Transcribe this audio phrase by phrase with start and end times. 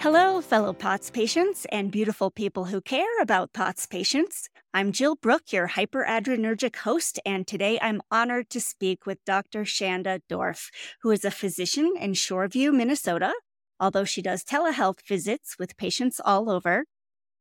[0.00, 4.48] Hello, fellow POTS patients and beautiful people who care about POTS patients.
[4.72, 9.64] I'm Jill Brook, your hyperadrenergic host, and today I'm honored to speak with Dr.
[9.64, 10.70] Shanda Dorff,
[11.02, 13.34] who is a physician in Shoreview, Minnesota,
[13.78, 16.86] although she does telehealth visits with patients all over.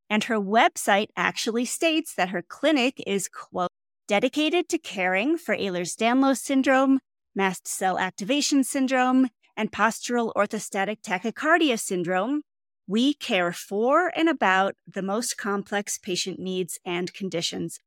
[0.09, 3.71] And her website actually states that her clinic is, quote,
[4.05, 6.99] dedicated to caring for Ehlers Danlos syndrome,
[7.33, 12.41] mast cell activation syndrome, and postural orthostatic tachycardia syndrome.
[12.89, 17.79] We care for and about the most complex patient needs and conditions.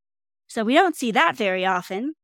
[0.47, 2.15] So we don't see that very often.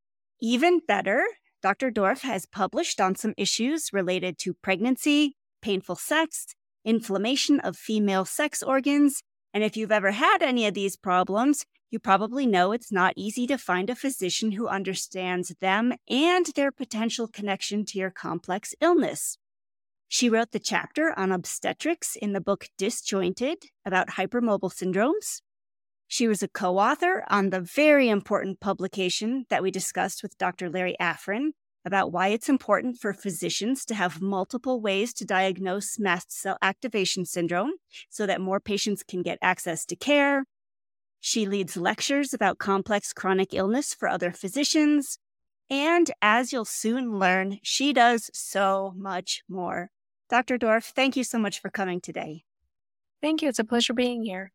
[0.41, 1.25] Even better,
[1.61, 1.91] Dr.
[1.91, 6.55] Dorff has published on some issues related to pregnancy, painful sex,
[6.85, 9.25] inflammation of female sex organs.
[9.53, 13.48] And if you've ever had any of these problems, you probably know it's not easy
[13.48, 19.37] to find a physician who understands them and their potential connection to your complex illness.
[20.11, 25.42] She wrote the chapter on obstetrics in the book Disjointed about hypermobile syndromes.
[26.06, 30.70] She was a co author on the very important publication that we discussed with Dr.
[30.70, 31.51] Larry Afrin
[31.84, 37.27] about why it's important for physicians to have multiple ways to diagnose mast cell activation
[37.27, 37.73] syndrome
[38.09, 40.45] so that more patients can get access to care.
[41.20, 45.19] She leads lectures about complex chronic illness for other physicians.
[45.69, 49.91] And as you'll soon learn, she does so much more.
[50.29, 50.59] Dr.
[50.59, 52.45] Dorff, thank you so much for coming today.
[53.23, 53.48] Thank you.
[53.48, 54.53] It's a pleasure being here.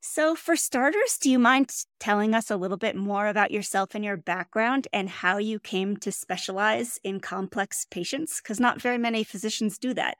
[0.00, 4.04] So, for starters, do you mind telling us a little bit more about yourself and
[4.04, 8.40] your background and how you came to specialize in complex patients?
[8.40, 10.18] Because not very many physicians do that.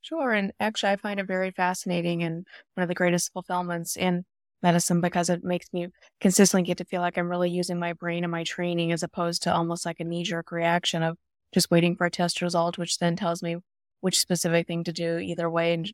[0.00, 0.32] Sure.
[0.32, 4.24] And actually, I find it very fascinating and one of the greatest fulfillments in
[4.62, 5.88] medicine because it makes me
[6.20, 9.42] consistently get to feel like I'm really using my brain and my training as opposed
[9.42, 11.18] to almost like a knee jerk reaction of
[11.52, 13.56] just waiting for a test result, which then tells me
[14.00, 15.92] which specific thing to do either way and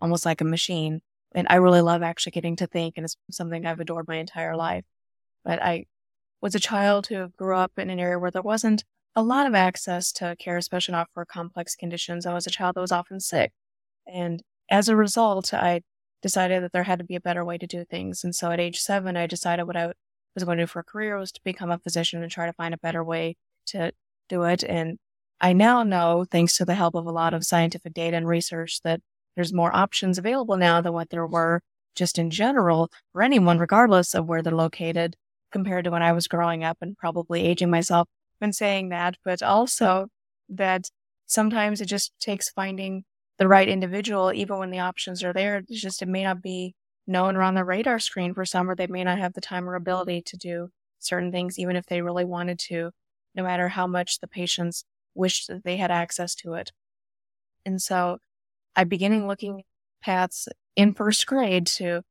[0.00, 1.00] almost like a machine
[1.34, 4.56] and I really love actually getting to think, and it's something I've adored my entire
[4.56, 4.84] life.
[5.44, 5.86] But I
[6.40, 9.54] was a child who grew up in an area where there wasn't a lot of
[9.54, 12.26] access to care, especially not for complex conditions.
[12.26, 13.52] I was a child that was often sick.
[14.06, 15.82] And as a result, I
[16.22, 18.24] decided that there had to be a better way to do things.
[18.24, 19.92] And so at age seven, I decided what I
[20.34, 22.52] was going to do for a career was to become a physician and try to
[22.52, 23.36] find a better way
[23.66, 23.92] to
[24.28, 24.62] do it.
[24.64, 24.98] And
[25.42, 28.80] I now know, thanks to the help of a lot of scientific data and research,
[28.84, 29.00] that
[29.34, 31.60] there's more options available now than what there were
[31.96, 35.16] just in general for anyone, regardless of where they're located,
[35.50, 38.08] compared to when I was growing up and probably aging myself
[38.38, 40.06] when saying that, but also
[40.48, 40.88] that
[41.26, 43.04] sometimes it just takes finding
[43.38, 45.56] the right individual, even when the options are there.
[45.56, 46.74] It's just, it may not be
[47.06, 49.68] known or on the radar screen for some, or they may not have the time
[49.68, 50.68] or ability to do
[51.00, 52.92] certain things, even if they really wanted to,
[53.34, 54.84] no matter how much the patients
[55.14, 56.72] wished that they had access to it.
[57.64, 58.18] And so
[58.74, 59.62] I began looking
[60.02, 62.02] paths in first grade to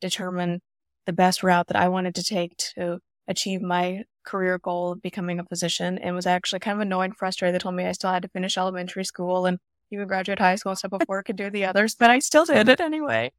[0.00, 0.60] determine
[1.06, 5.38] the best route that I wanted to take to achieve my career goal of becoming
[5.38, 7.54] a physician and was actually kind of annoyed and frustrated.
[7.54, 9.58] They told me I still had to finish elementary school and
[9.90, 12.44] even graduate high school and stuff before I could do the others, but I still
[12.44, 13.32] did it anyway.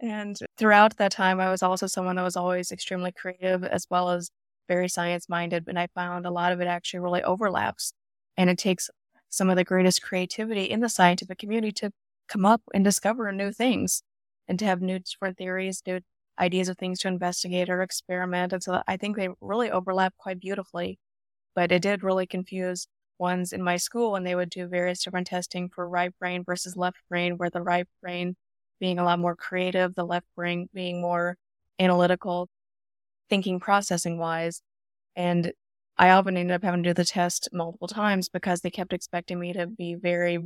[0.00, 4.10] And throughout that time, I was also someone that was always extremely creative as well
[4.10, 4.30] as
[4.68, 5.64] very science minded.
[5.66, 7.92] And I found a lot of it actually really overlaps.
[8.38, 8.90] And it takes
[9.28, 11.92] some of the greatest creativity in the scientific community to
[12.28, 14.02] come up and discover new things
[14.48, 16.00] and to have new different theories, new
[16.40, 18.54] ideas of things to investigate or experiment.
[18.54, 20.98] And so I think they really overlap quite beautifully.
[21.54, 22.86] But it did really confuse
[23.18, 26.76] ones in my school when they would do various different testing for right brain versus
[26.76, 28.36] left brain, where the right brain
[28.80, 31.36] being a lot more creative, the left brain being more
[31.80, 32.48] analytical,
[33.30, 34.62] thinking processing wise.
[35.16, 35.52] And
[35.98, 39.38] I often ended up having to do the test multiple times because they kept expecting
[39.40, 40.38] me to be very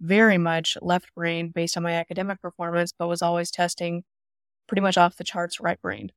[0.00, 4.04] very much left brain based on my academic performance, but was always testing
[4.68, 6.12] pretty much off the charts right brain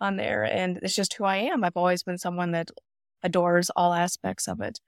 [0.00, 0.44] on there.
[0.44, 1.64] And it's just who I am.
[1.64, 2.70] I've always been someone that
[3.22, 4.80] adores all aspects of it.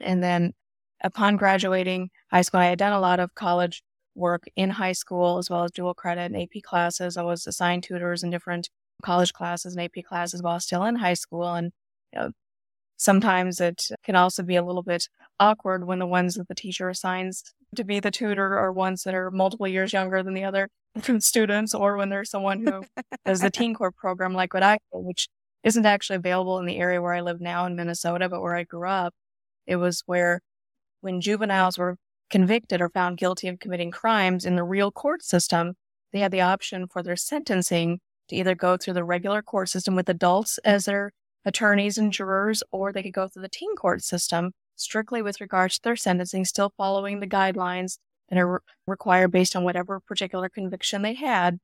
[0.00, 0.54] And then
[1.02, 3.82] upon graduating high school, I had done a lot of college
[4.14, 7.16] work in high school as well as dual credit and AP classes.
[7.16, 8.70] I was assigned tutors in different
[9.02, 11.54] college classes and AP classes while still in high school.
[11.54, 11.72] And
[12.12, 12.30] you know,
[13.00, 15.08] sometimes it can also be a little bit
[15.38, 17.42] awkward when the ones that the teacher assigns
[17.74, 20.68] to be the tutor are ones that are multiple years younger than the other
[21.18, 22.84] students, or when there's someone who
[23.24, 25.28] does the Teen Court program like what I which
[25.64, 28.64] isn't actually available in the area where I live now in Minnesota, but where I
[28.64, 29.14] grew up.
[29.66, 30.40] It was where
[31.00, 31.96] when juveniles were
[32.28, 35.74] convicted or found guilty of committing crimes in the real court system,
[36.12, 39.96] they had the option for their sentencing to either go through the regular court system
[39.96, 41.12] with adults as their
[41.44, 45.76] attorneys and jurors, or they could go through the teen court system strictly with regards
[45.76, 47.98] to their sentencing, still following the guidelines
[48.28, 51.58] that are required based on whatever particular conviction they had,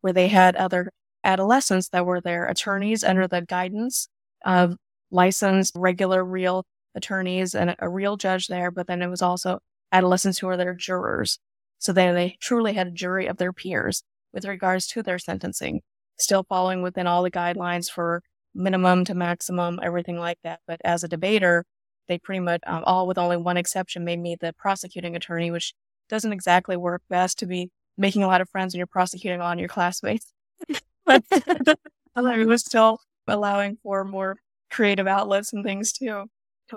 [0.00, 0.90] where they had other
[1.24, 4.08] adolescents that were their attorneys under the guidance
[4.44, 4.76] of
[5.10, 6.64] licensed, regular, real
[6.94, 8.70] attorneys and a real judge there.
[8.70, 9.58] But then it was also
[9.92, 11.38] adolescents who were their jurors.
[11.78, 14.02] So then they truly had a jury of their peers
[14.32, 15.82] with regards to their sentencing,
[16.18, 18.22] still following within all the guidelines for
[18.54, 20.60] minimum to maximum, everything like that.
[20.66, 21.64] But as a debater,
[22.08, 25.74] they pretty much um, all with only one exception made me the prosecuting attorney, which
[26.08, 29.58] doesn't exactly work best to be making a lot of friends when you're prosecuting on
[29.58, 30.32] your classmates.
[31.06, 34.36] but it was still allowing for more
[34.70, 36.26] creative outlets and things too.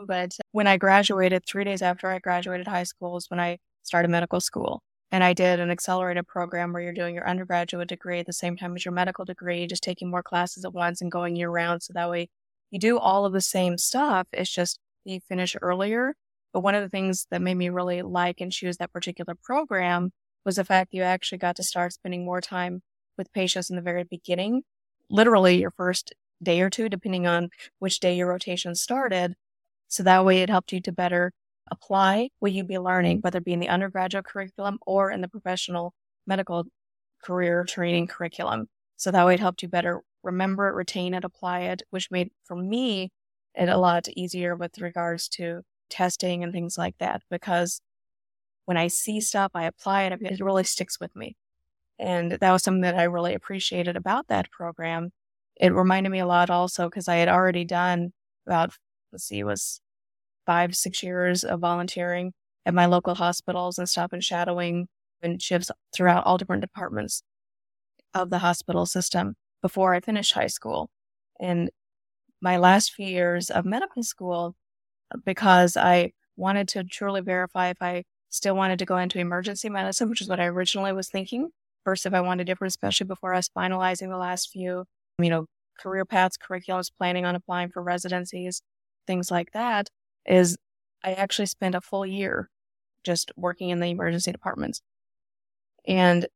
[0.05, 4.09] But when I graduated, three days after I graduated high school was when I started
[4.09, 4.81] medical school.
[5.15, 8.57] And I did an accelerated program where you're doing your undergraduate degree at the same
[8.57, 11.83] time as your medical degree, just taking more classes at once and going year round.
[11.83, 12.27] So that way
[12.69, 14.27] you do all of the same stuff.
[14.33, 16.15] It's just you finish earlier.
[16.51, 20.11] But one of the things that made me really like and choose that particular program
[20.43, 22.81] was the fact you actually got to start spending more time
[23.17, 24.63] with patients in the very beginning,
[25.09, 26.13] literally your first
[26.43, 29.35] day or two, depending on which day your rotation started.
[29.87, 31.31] So that way it helped you to better
[31.71, 35.27] apply what you'd be learning, whether it be in the undergraduate curriculum or in the
[35.27, 35.93] professional
[36.27, 36.65] medical
[37.23, 38.67] career training curriculum.
[38.97, 42.31] So that way it helped you better remember it, retain it, apply it, which made
[42.43, 43.11] for me
[43.55, 47.21] it a lot easier with regards to testing and things like that.
[47.29, 47.81] Because
[48.65, 51.35] when I see stuff, I apply it, it really sticks with me.
[51.97, 55.11] And that was something that I really appreciated about that program.
[55.55, 58.11] It reminded me a lot also because I had already done
[58.45, 58.73] about,
[59.11, 59.79] let's see, was
[60.45, 62.33] five, six years of volunteering
[62.65, 64.87] at my local hospitals and stuff and shadowing
[65.21, 67.23] and shifts throughout all different departments
[68.13, 70.89] of the hospital system before I finished high school.
[71.39, 71.69] And
[72.41, 74.55] my last few years of medical school,
[75.25, 80.09] because I wanted to truly verify if I still wanted to go into emergency medicine,
[80.09, 81.49] which is what I originally was thinking.
[81.83, 84.85] First, if I wanted different, especially before I was finalizing the last few,
[85.19, 85.45] you know,
[85.79, 88.61] career paths, curriculums, planning on applying for residencies,
[89.07, 89.89] things like that
[90.25, 90.57] is
[91.03, 92.49] I actually spent a full year
[93.03, 94.81] just working in the emergency departments.
[95.87, 96.27] And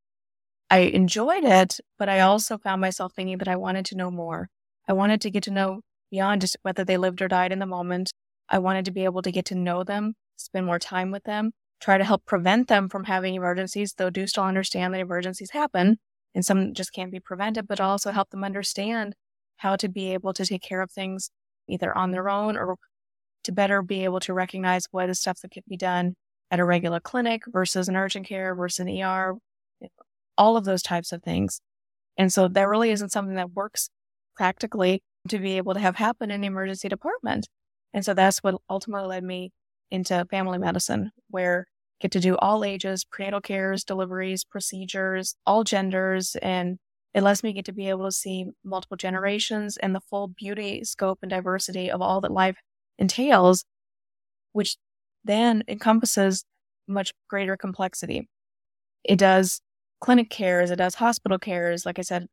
[0.70, 4.48] I enjoyed it, but I also found myself thinking that I wanted to know more.
[4.88, 7.66] I wanted to get to know beyond just whether they lived or died in the
[7.66, 8.12] moment.
[8.48, 11.52] I wanted to be able to get to know them, spend more time with them,
[11.80, 15.98] try to help prevent them from having emergencies, though do still understand that emergencies happen
[16.34, 19.14] and some just can't be prevented, but also help them understand
[19.56, 21.30] how to be able to take care of things
[21.68, 22.76] either on their own or
[23.44, 26.14] to better be able to recognize what is stuff that could be done
[26.50, 29.36] at a regular clinic versus an urgent care versus an ER,
[30.36, 31.60] all of those types of things.
[32.16, 33.88] And so that really isn't something that works
[34.36, 37.48] practically to be able to have happen in the emergency department.
[37.92, 39.52] And so that's what ultimately led me
[39.90, 45.64] into family medicine, where I get to do all ages, prenatal cares, deliveries, procedures, all
[45.64, 46.78] genders, and
[47.12, 50.84] it lets me get to be able to see multiple generations and the full beauty,
[50.84, 52.56] scope, and diversity of all that life
[53.00, 53.64] entails,
[54.52, 54.76] which
[55.24, 56.44] then encompasses
[56.86, 58.28] much greater complexity.
[59.04, 59.60] It does
[60.00, 61.84] clinic cares, it does hospital cares.
[61.84, 62.26] Like I said,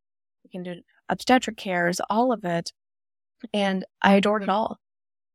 [0.44, 2.72] we can do obstetric cares, all of it.
[3.54, 4.78] And I adored it all.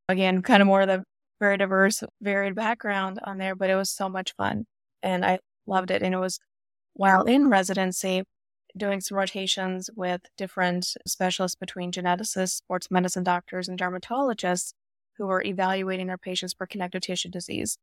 [0.09, 1.05] Again, kind of more of the
[1.41, 4.67] very diverse, varied background on there, but it was so much fun.
[5.03, 6.03] And I loved it.
[6.03, 6.39] And it was
[6.95, 8.25] while in residency,
[8.77, 14.73] doing some rotations with different specialists between geneticists, sports medicine doctors, and dermatologists
[15.19, 17.79] who were evaluating their patients for connective tissue disease.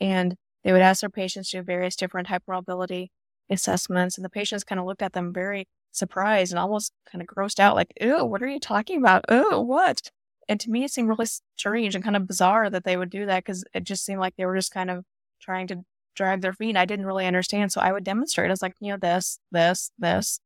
[0.00, 3.08] And they would ask their patients to do various different hypermobility
[3.50, 4.16] assessments.
[4.16, 7.60] And the patients kind of looked at them very surprised and almost kind of grossed
[7.60, 9.24] out, like, ew, what are you talking about?
[9.30, 10.10] Ew, what?
[10.48, 13.26] And to me, it seemed really strange and kind of bizarre that they would do
[13.26, 15.04] that because it just seemed like they were just kind of
[15.40, 15.84] trying to
[16.14, 16.70] drag their feet.
[16.70, 17.70] and I didn't really understand.
[17.72, 18.48] So I would demonstrate.
[18.48, 20.40] I was like, you know, this, this, this.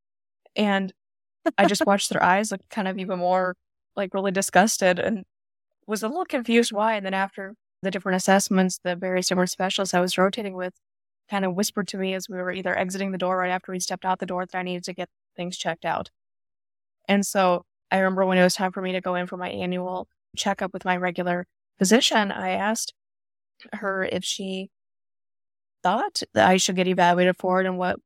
[0.55, 0.93] And
[1.57, 3.57] I just watched their eyes look kind of even more
[3.97, 5.25] like really disgusted and
[5.87, 6.95] was a little confused why.
[6.95, 10.75] And then after the different assessments, the various different specialists I was rotating with
[11.31, 13.81] kind of whispered to me as we were either exiting the door right after we
[13.81, 16.11] stepped out the door that I needed to get things checked out.
[17.09, 19.51] And so I remember when it was time for me to go in for my
[19.51, 21.47] annual checkup with my regular
[21.79, 22.95] physician, I asked
[23.73, 24.71] her if she
[25.83, 27.97] thought that I should get evaluated for it and what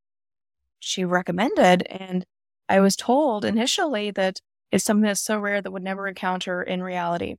[0.80, 1.82] she recommended.
[1.82, 2.24] And
[2.68, 4.40] I was told initially that
[4.72, 7.36] it's something that's so rare that would never encounter in reality.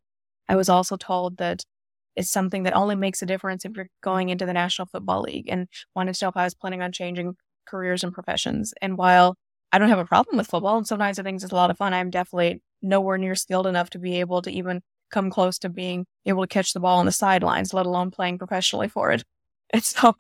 [0.50, 1.64] I was also told that
[2.16, 5.48] it's something that only makes a difference if you're going into the National Football League
[5.50, 7.36] and wanted to know if I was planning on changing
[7.68, 8.74] careers and professions.
[8.82, 9.36] And while
[9.72, 11.78] I don't have a problem with football, and sometimes I think it's a lot of
[11.78, 15.70] fun, I'm definitely nowhere near skilled enough to be able to even come close to
[15.70, 19.24] being able to catch the ball on the sidelines, let alone playing professionally for it.
[19.74, 20.16] And so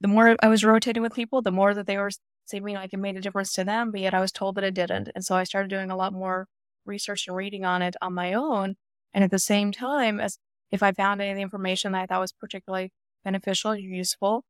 [0.00, 2.10] the more I was rotating with people, the more that they were
[2.46, 4.74] seeming like it made a difference to them, but yet I was told that it
[4.74, 5.10] didn't.
[5.14, 6.46] And so I started doing a lot more
[6.84, 8.76] research and reading on it on my own.
[9.14, 10.38] And at the same time, as
[10.70, 12.92] if I found any of the information that I thought was particularly
[13.24, 14.44] beneficial or useful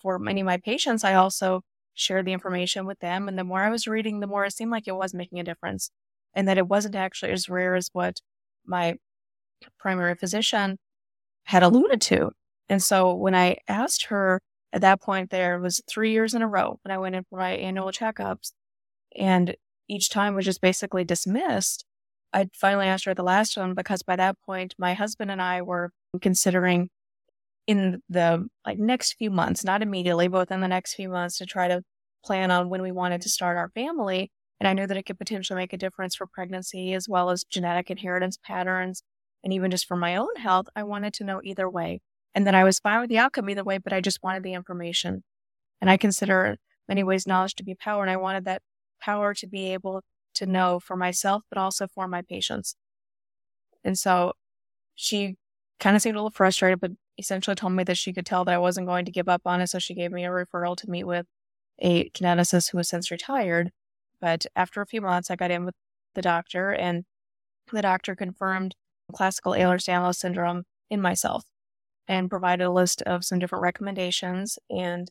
[0.00, 1.62] for many of my patients, I also
[1.94, 3.28] shared the information with them.
[3.28, 5.44] And the more I was reading, the more it seemed like it was making a
[5.44, 5.90] difference
[6.34, 8.20] and that it wasn't actually as rare as what
[8.64, 8.94] my
[9.78, 10.78] primary physician
[11.44, 12.30] had alluded to.
[12.68, 14.40] And so when I asked her
[14.72, 17.38] at that point, there was three years in a row when I went in for
[17.38, 18.52] my annual checkups,
[19.16, 19.54] and
[19.88, 21.84] each time was just basically dismissed.
[22.32, 25.62] I finally asked her the last one because by that point, my husband and I
[25.62, 26.88] were considering
[27.66, 31.46] in the like next few months, not immediately, but within the next few months to
[31.46, 31.82] try to
[32.24, 34.30] plan on when we wanted to start our family.
[34.60, 37.44] And I knew that it could potentially make a difference for pregnancy as well as
[37.44, 39.02] genetic inheritance patterns.
[39.44, 42.00] And even just for my own health, I wanted to know either way.
[42.34, 44.54] And that I was fine with the outcome either way, but I just wanted the
[44.54, 45.22] information.
[45.80, 46.56] And I consider
[46.88, 48.02] many ways knowledge to be power.
[48.02, 48.62] And I wanted that
[49.00, 50.02] power to be able
[50.34, 52.74] to know for myself, but also for my patients.
[53.84, 54.32] And so
[54.94, 55.36] she
[55.80, 58.54] kind of seemed a little frustrated, but essentially told me that she could tell that
[58.54, 59.68] I wasn't going to give up on it.
[59.68, 61.26] So she gave me a referral to meet with
[61.80, 63.70] a geneticist who has since retired.
[64.20, 65.74] But after a few months, I got in with
[66.14, 67.04] the doctor, and
[67.72, 68.76] the doctor confirmed
[69.12, 71.44] classical Ehlers-Danlos syndrome in myself
[72.06, 74.58] and provided a list of some different recommendations.
[74.70, 75.10] And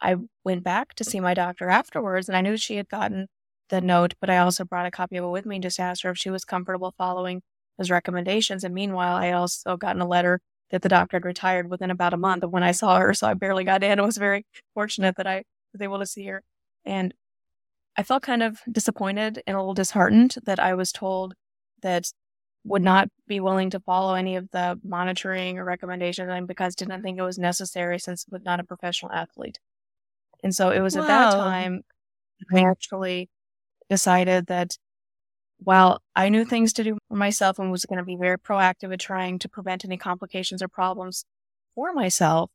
[0.00, 3.28] I went back to see my doctor afterwards, and I knew she had gotten
[3.70, 6.02] the note, but I also brought a copy of it with me just to ask
[6.02, 7.42] her if she was comfortable following
[7.78, 8.64] his recommendations.
[8.64, 10.40] And meanwhile, I also gotten a letter
[10.70, 13.14] that the doctor had retired within about a month of when I saw her.
[13.14, 13.98] So I barely got in.
[14.00, 16.42] I was very fortunate that I was able to see her.
[16.84, 17.14] And
[17.96, 21.34] I felt kind of disappointed and a little disheartened that I was told
[21.82, 22.10] that
[22.64, 27.02] would not be willing to follow any of the monitoring or recommendations and because didn't
[27.02, 29.58] think it was necessary since I was not a professional athlete.
[30.42, 31.02] And so it was wow.
[31.02, 31.82] at that time
[32.54, 33.28] I actually
[33.88, 34.76] decided that
[35.58, 38.92] while I knew things to do for myself and was going to be very proactive
[38.92, 41.24] at trying to prevent any complications or problems
[41.74, 42.50] for myself,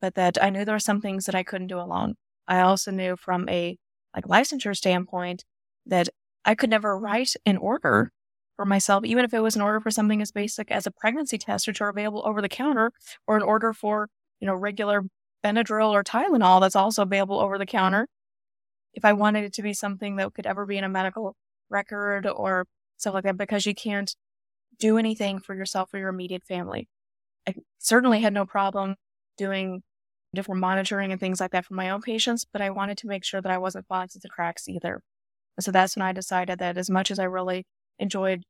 [0.00, 2.14] but that I knew there were some things that I couldn't do alone.
[2.46, 3.76] I also knew from a
[4.14, 5.44] like licensure standpoint
[5.86, 6.08] that
[6.44, 8.10] I could never write an order
[8.56, 11.38] for myself, even if it was an order for something as basic as a pregnancy
[11.38, 12.92] test, which are available over the counter,
[13.26, 14.08] or an order for,
[14.40, 15.02] you know, regular
[15.44, 18.08] Benadryl or Tylenol that's also available over the counter.
[18.94, 21.36] If I wanted it to be something that could ever be in a medical
[21.70, 22.66] record or
[22.96, 24.14] stuff like that, because you can't
[24.78, 26.88] do anything for yourself or your immediate family.
[27.46, 28.96] I certainly had no problem
[29.36, 29.82] doing
[30.34, 33.24] different monitoring and things like that for my own patients, but I wanted to make
[33.24, 35.00] sure that I wasn't falling through the cracks either.
[35.60, 37.64] So that's when I decided that as much as I really
[37.98, 38.44] enjoyed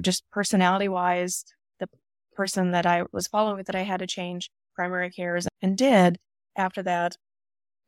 [0.00, 1.44] just personality wise,
[1.78, 1.88] the
[2.34, 6.18] person that I was following that I had to change primary cares and did
[6.56, 7.16] after that.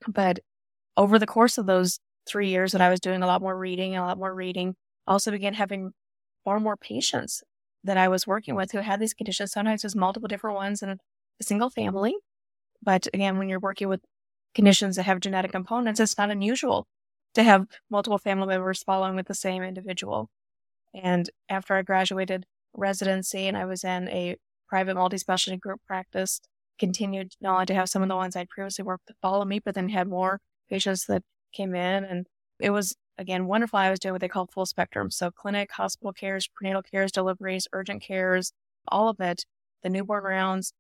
[0.07, 0.41] But
[0.97, 3.95] over the course of those three years that I was doing a lot more reading,
[3.95, 5.93] and a lot more reading, also began having
[6.45, 7.43] far more patients
[7.83, 9.53] that I was working with who had these conditions.
[9.53, 10.99] Sometimes there's multiple different ones in a
[11.43, 12.15] single family.
[12.83, 14.01] But again, when you're working with
[14.55, 16.87] conditions that have genetic components, it's not unusual
[17.35, 20.31] to have multiple family members following with the same individual.
[20.95, 24.37] And after I graduated residency and I was in a
[24.69, 26.41] private multi-specialty group practice,
[26.79, 29.59] continued not only to have some of the ones I'd previously worked with follow me,
[29.59, 30.41] but then had more
[30.75, 32.05] patients that came in.
[32.05, 32.27] And
[32.59, 33.79] it was, again, wonderful.
[33.79, 35.11] I was doing what they call full spectrum.
[35.11, 38.53] So clinic, hospital cares, prenatal cares, deliveries, urgent cares,
[38.89, 39.45] all of it,
[39.85, 40.73] the newborn rounds.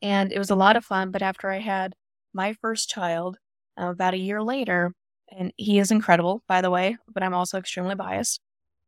[0.00, 1.10] And it was a lot of fun.
[1.10, 1.94] But after I had
[2.32, 3.38] my first child,
[3.80, 4.92] uh, about a year later,
[5.36, 8.40] and he is incredible, by the way, but I'm also extremely biased.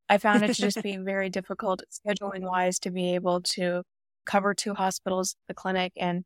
[0.09, 3.83] I found it to just be very difficult scheduling wise to be able to
[4.27, 6.25] cover two hospitals, the clinic, and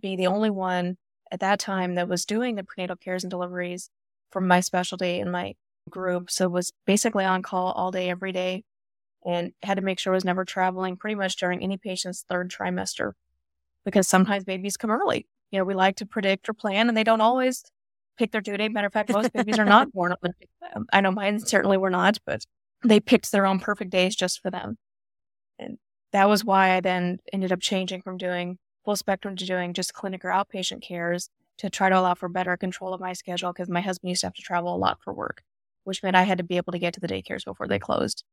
[0.00, 0.96] be the only one
[1.30, 3.90] at that time that was doing the prenatal cares and deliveries
[4.30, 5.54] from my specialty in my
[5.88, 6.30] group.
[6.30, 8.64] So was basically on call all day, every day,
[9.24, 12.50] and had to make sure I was never traveling pretty much during any patient's third
[12.50, 13.12] trimester
[13.84, 15.26] because sometimes babies come early.
[15.50, 17.64] You know, we like to predict or plan and they don't always
[18.18, 18.72] pick their due date.
[18.72, 20.32] Matter of fact, most babies are not born on the
[20.74, 22.44] um, I know mine certainly were not, but
[22.84, 24.76] they picked their own perfect days just for them.
[25.58, 25.78] And
[26.12, 28.58] that was why I then ended up changing from doing
[28.88, 31.28] full spectrum to doing just clinic or outpatient cares
[31.58, 34.26] to try to allow for better control of my schedule because my husband used to
[34.26, 35.42] have to travel a lot for work,
[35.84, 38.24] which meant I had to be able to get to the daycares before they closed.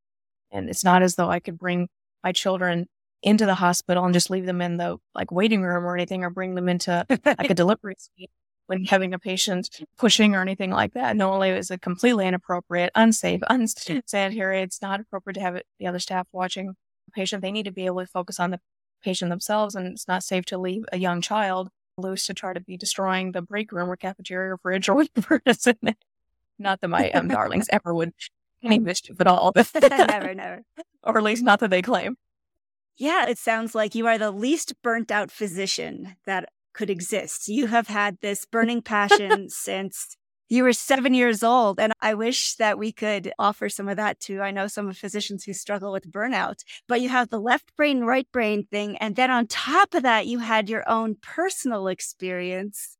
[0.51, 1.89] And it's not as though I could bring
[2.23, 2.87] my children
[3.21, 6.29] into the hospital and just leave them in the like waiting room or anything or
[6.29, 8.31] bring them into like a delivery suite
[8.67, 11.17] when having a patient pushing or anything like that.
[11.17, 15.87] Not only is it completely inappropriate, unsafe, unsanitary, it's not appropriate to have it, the
[15.87, 17.41] other staff watching a patient.
[17.41, 18.61] They need to be able to focus on the
[19.05, 22.59] patient themselves, and it's not safe to leave a young child loose to try to
[22.59, 25.97] be destroying the break room or cafeteria or fridge or whatever is in it.
[26.59, 28.13] Not that my um, darlings ever would
[28.63, 29.53] any mischief at all.
[29.81, 30.63] never, never.
[31.03, 32.15] Or at least not that they claim.
[32.97, 37.47] Yeah, it sounds like you are the least burnt out physician that could exist.
[37.47, 40.17] You have had this burning passion since
[40.49, 41.79] you were seven years old.
[41.79, 44.97] And I wish that we could offer some of that to, I know some of
[44.97, 48.97] physicians who struggle with burnout, but you have the left brain, right brain thing.
[48.97, 52.97] And then on top of that, you had your own personal experience.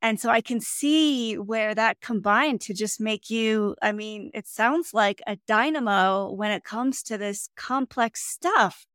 [0.00, 4.46] And so I can see where that combined to just make you, I mean, it
[4.46, 8.86] sounds like a dynamo when it comes to this complex stuff.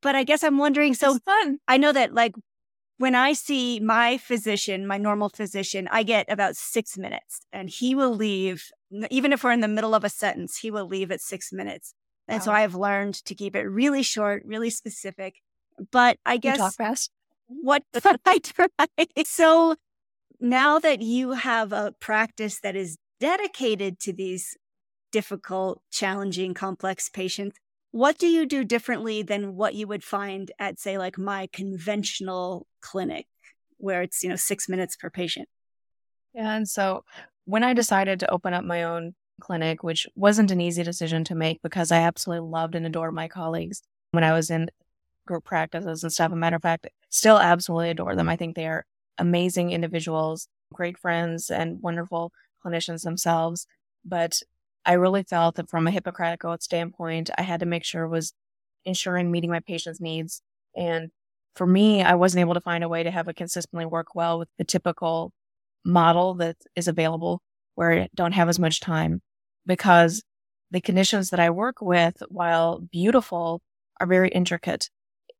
[0.00, 1.58] But I guess I'm wondering so fun.
[1.66, 2.34] I know that like
[2.98, 7.94] when I see my physician, my normal physician, I get about six minutes and he
[7.94, 8.70] will leave,
[9.10, 11.94] even if we're in the middle of a sentence, he will leave at six minutes.
[12.28, 12.44] And wow.
[12.44, 15.36] so I've learned to keep it really short, really specific.
[15.90, 17.10] But I guess you talk fast.
[17.46, 17.82] What
[18.26, 18.68] I try.
[19.24, 19.74] So
[20.40, 24.56] now that you have a practice that is dedicated to these
[25.10, 27.56] difficult, challenging, complex patients,
[27.90, 32.66] what do you do differently than what you would find at, say, like my conventional
[32.84, 33.26] clinic,
[33.78, 35.48] where it's, you know, six minutes per patient?
[36.34, 36.54] Yeah.
[36.54, 37.04] And so
[37.46, 41.34] when I decided to open up my own clinic, which wasn't an easy decision to
[41.34, 44.70] make because I absolutely loved and adored my colleagues when I was in
[45.26, 46.32] group practices and stuff.
[46.32, 48.28] A matter of fact, still absolutely adore them.
[48.28, 48.84] I think they are
[49.18, 52.32] amazing individuals, great friends, and wonderful
[52.64, 53.66] clinicians themselves.
[54.04, 54.40] But
[54.84, 58.32] I really felt that from a Hippocratic Oath standpoint, I had to make sure was
[58.84, 60.42] ensuring meeting my patient's needs.
[60.76, 61.10] And
[61.54, 64.38] for me, I wasn't able to find a way to have it consistently work well
[64.38, 65.32] with the typical
[65.84, 67.40] model that is available
[67.74, 69.20] where I don't have as much time
[69.66, 70.22] because
[70.70, 73.60] the conditions that I work with, while beautiful,
[74.00, 74.90] are very intricate.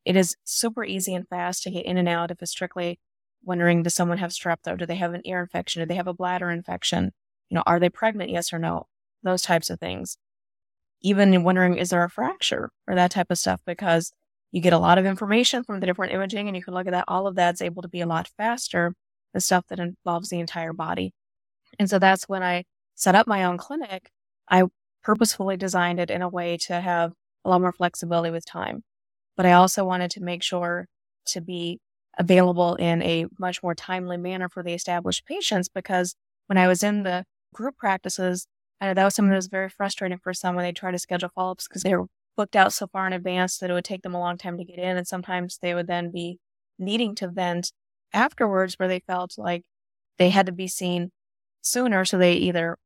[0.05, 2.98] It is super easy and fast to get in and out if it's strictly
[3.42, 4.79] wondering, does someone have strep throat?
[4.79, 5.83] Do they have an ear infection?
[5.83, 7.12] Do they have a bladder infection?
[7.50, 8.31] You know, are they pregnant?
[8.31, 8.87] Yes or no?
[9.24, 10.16] those types of things.
[11.03, 13.61] Even wondering, is there a fracture or that type of stuff?
[13.66, 14.12] Because
[14.55, 16.93] you get a lot of information from the different imaging and you can look at
[16.93, 17.07] that.
[17.09, 18.95] All of that's able to be a lot faster
[19.33, 21.12] the stuff that involves the entire body.
[21.81, 22.62] And so that's when I
[22.95, 24.11] set up my own clinic.
[24.49, 24.62] I
[25.03, 27.14] purposefully designed it in a way to have
[27.45, 28.85] a lot more flexibility with time.
[29.37, 30.87] But I also wanted to make sure
[31.27, 31.81] to be
[32.17, 36.14] available in a much more timely manner for the established patients because
[36.47, 38.47] when I was in the group practices,
[38.81, 40.99] I know that was something that was very frustrating for some when they try to
[41.01, 43.85] schedule follow ups because they were booked out so far in advance that it would
[43.85, 44.97] take them a long time to get in.
[44.97, 46.38] And sometimes they would then be
[46.79, 47.73] needing to vent
[48.12, 49.62] afterwards where they felt like
[50.18, 51.11] they had to be seen
[51.62, 52.05] sooner.
[52.05, 52.77] So they either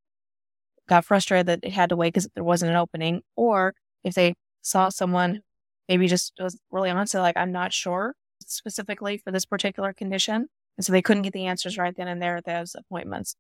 [0.88, 4.34] got frustrated that it had to wait because there wasn't an opening, or if they
[4.62, 5.40] saw someone
[5.88, 8.14] maybe just was really honestly like, I'm not sure
[8.46, 10.46] specifically for this particular condition.
[10.76, 13.34] And so they couldn't get the answers right then and there at those appointments.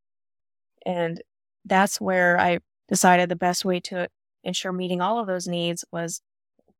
[0.84, 1.22] And
[1.64, 4.08] that's where I decided the best way to
[4.44, 6.20] ensure meeting all of those needs was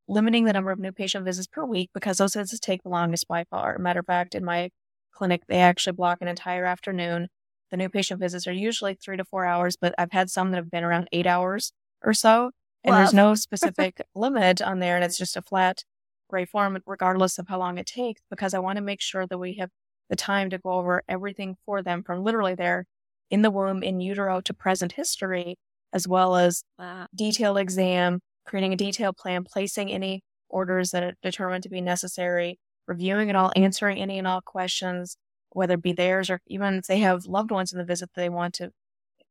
[0.09, 3.29] limiting the number of new patient visits per week because those visits take the longest
[3.29, 3.79] by far.
[3.79, 4.71] Matter of fact, in my
[5.13, 7.29] clinic, they actually block an entire afternoon.
[7.71, 10.57] The new patient visits are usually three to four hours, but I've had some that
[10.57, 12.53] have been around eight hours or so.
[12.85, 14.97] And there's no specific limit on there.
[14.97, 15.85] And it's just a flat
[16.31, 19.39] gray form, regardless of how long it takes, because I want to make sure that
[19.39, 19.71] we have
[20.09, 22.87] the time to go over everything for them from literally their
[23.31, 25.57] in the womb, in utero to present history,
[25.93, 27.07] as well as wow.
[27.15, 32.59] detailed exam, creating a detailed plan, placing any orders that are determined to be necessary,
[32.87, 35.17] reviewing it all, answering any and all questions,
[35.51, 38.21] whether it be theirs or even if they have loved ones in the visit that
[38.21, 38.71] they want to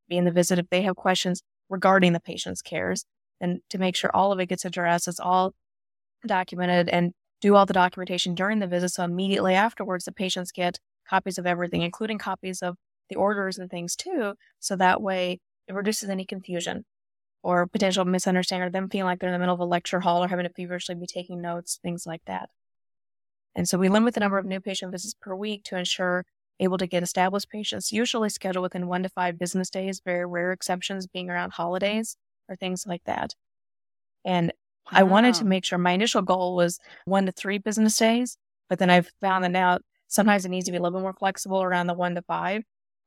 [0.07, 3.05] be in the visit, if they have questions regarding the patient's cares,
[3.41, 5.53] and to make sure all of it gets addressed, it's all
[6.25, 8.89] documented and do all the documentation during the visit.
[8.89, 12.77] So immediately afterwards, the patients get copies of everything, including copies of
[13.09, 14.33] the orders and things too.
[14.59, 16.85] So that way it reduces any confusion
[17.43, 20.23] or potential misunderstanding or them feeling like they're in the middle of a lecture hall
[20.23, 22.49] or having to feverishly be taking notes, things like that.
[23.55, 26.25] And so we limit the number of new patient visits per week to ensure
[26.59, 30.51] able to get established patients, usually scheduled within one to five business days, very rare
[30.51, 32.17] exceptions being around holidays
[32.49, 33.35] or things like that.
[34.25, 34.51] And
[34.91, 38.37] I wanted to make sure my initial goal was one to three business days,
[38.69, 41.13] but then I've found that now sometimes it needs to be a little bit more
[41.13, 42.63] flexible around the one to five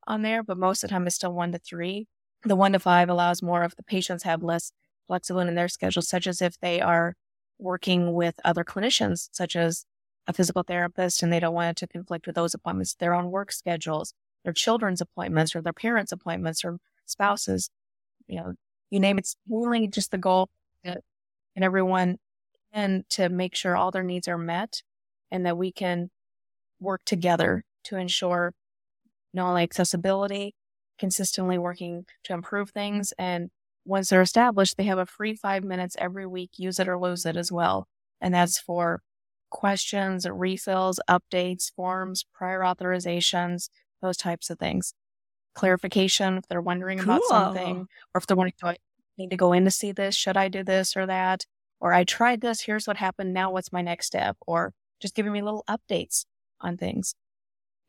[0.07, 2.07] on there, but most of the time it's still one to three.
[2.43, 4.71] The one to five allows more of the patients have less
[5.07, 7.15] flexibility in their schedule, such as if they are
[7.59, 9.85] working with other clinicians, such as
[10.27, 13.29] a physical therapist, and they don't want it to conflict with those appointments, their own
[13.29, 17.69] work schedules, their children's appointments, or their parents' appointments, or spouses.
[18.27, 18.53] You know,
[18.89, 19.21] you name it.
[19.21, 20.49] It's really just the goal
[20.83, 22.17] and everyone
[22.71, 24.81] and to make sure all their needs are met
[25.29, 26.09] and that we can
[26.79, 28.53] work together to ensure
[29.33, 30.55] not only accessibility,
[31.01, 33.11] consistently working to improve things.
[33.17, 33.49] And
[33.85, 37.25] once they're established, they have a free five minutes every week, use it or lose
[37.25, 37.87] it as well.
[38.21, 39.01] And that's for
[39.49, 43.69] questions, refills, updates, forms, prior authorizations,
[44.01, 44.93] those types of things.
[45.55, 47.15] Clarification if they're wondering cool.
[47.15, 48.77] about something, or if they're wondering, do I
[49.17, 50.15] need to go in to see this?
[50.15, 51.45] Should I do this or that?
[51.79, 54.37] Or I tried this, here's what happened, now what's my next step?
[54.45, 56.25] Or just giving me little updates
[56.61, 57.15] on things.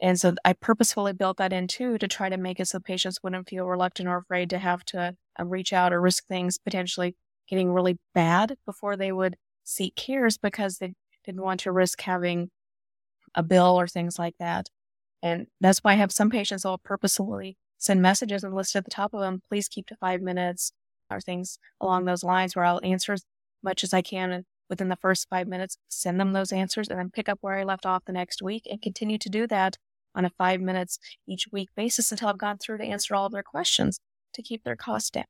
[0.03, 3.21] And so I purposefully built that in too to try to make it so patients
[3.23, 7.15] wouldn't feel reluctant or afraid to have to uh, reach out or risk things potentially
[7.49, 12.51] getting really bad before they would seek cares because they didn't want to risk having
[13.37, 14.71] a bill or things like that.
[15.23, 18.91] And that's why I have some patients I'll purposefully send messages and list at the
[18.91, 20.73] top of them, please keep to five minutes
[21.11, 23.25] or things along those lines where I'll answer as
[23.63, 27.11] much as I can within the first five minutes, send them those answers and then
[27.11, 29.77] pick up where I left off the next week and continue to do that
[30.15, 33.33] on a five minutes each week basis until I've gone through to answer all of
[33.33, 33.99] their questions
[34.35, 35.25] to keep their costs down.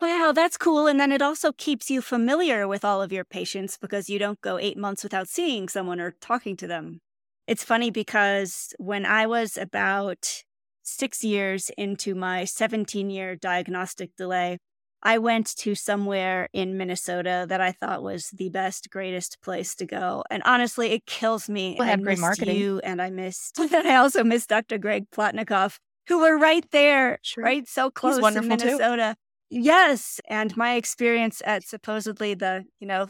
[0.00, 0.88] Wow, that's cool.
[0.88, 4.40] And then it also keeps you familiar with all of your patients because you don't
[4.40, 7.00] go eight months without seeing someone or talking to them.
[7.46, 10.42] It's funny because when I was about
[10.82, 14.58] six years into my 17 year diagnostic delay,
[15.02, 19.86] I went to somewhere in Minnesota that I thought was the best, greatest place to
[19.86, 20.22] go.
[20.30, 21.76] And honestly, it kills me.
[21.78, 22.56] Well, I had great marketing.
[22.56, 24.78] you and I missed, and I also missed Dr.
[24.78, 27.42] Greg Plotnikoff, who were right there, sure.
[27.42, 27.66] right?
[27.66, 29.16] So close in Minnesota.
[29.50, 29.58] Too.
[29.60, 30.20] Yes.
[30.28, 33.08] And my experience at supposedly the, you know,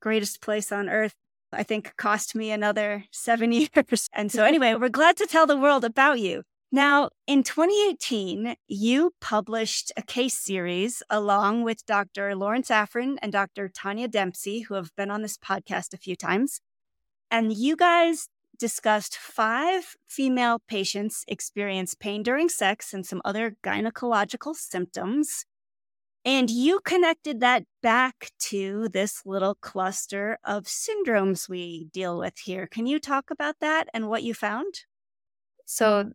[0.00, 1.14] greatest place on earth,
[1.52, 4.08] I think cost me another seven years.
[4.12, 6.44] And so anyway, we're glad to tell the world about you.
[6.72, 12.34] Now, in 2018, you published a case series along with Dr.
[12.34, 13.68] Lawrence Afrin and Dr.
[13.68, 16.60] Tania Dempsey, who have been on this podcast a few times.
[17.30, 24.54] And you guys discussed five female patients experience pain during sex and some other gynecological
[24.54, 25.44] symptoms.
[26.24, 32.66] And you connected that back to this little cluster of syndromes we deal with here.
[32.66, 34.80] Can you talk about that and what you found?
[35.66, 36.10] So,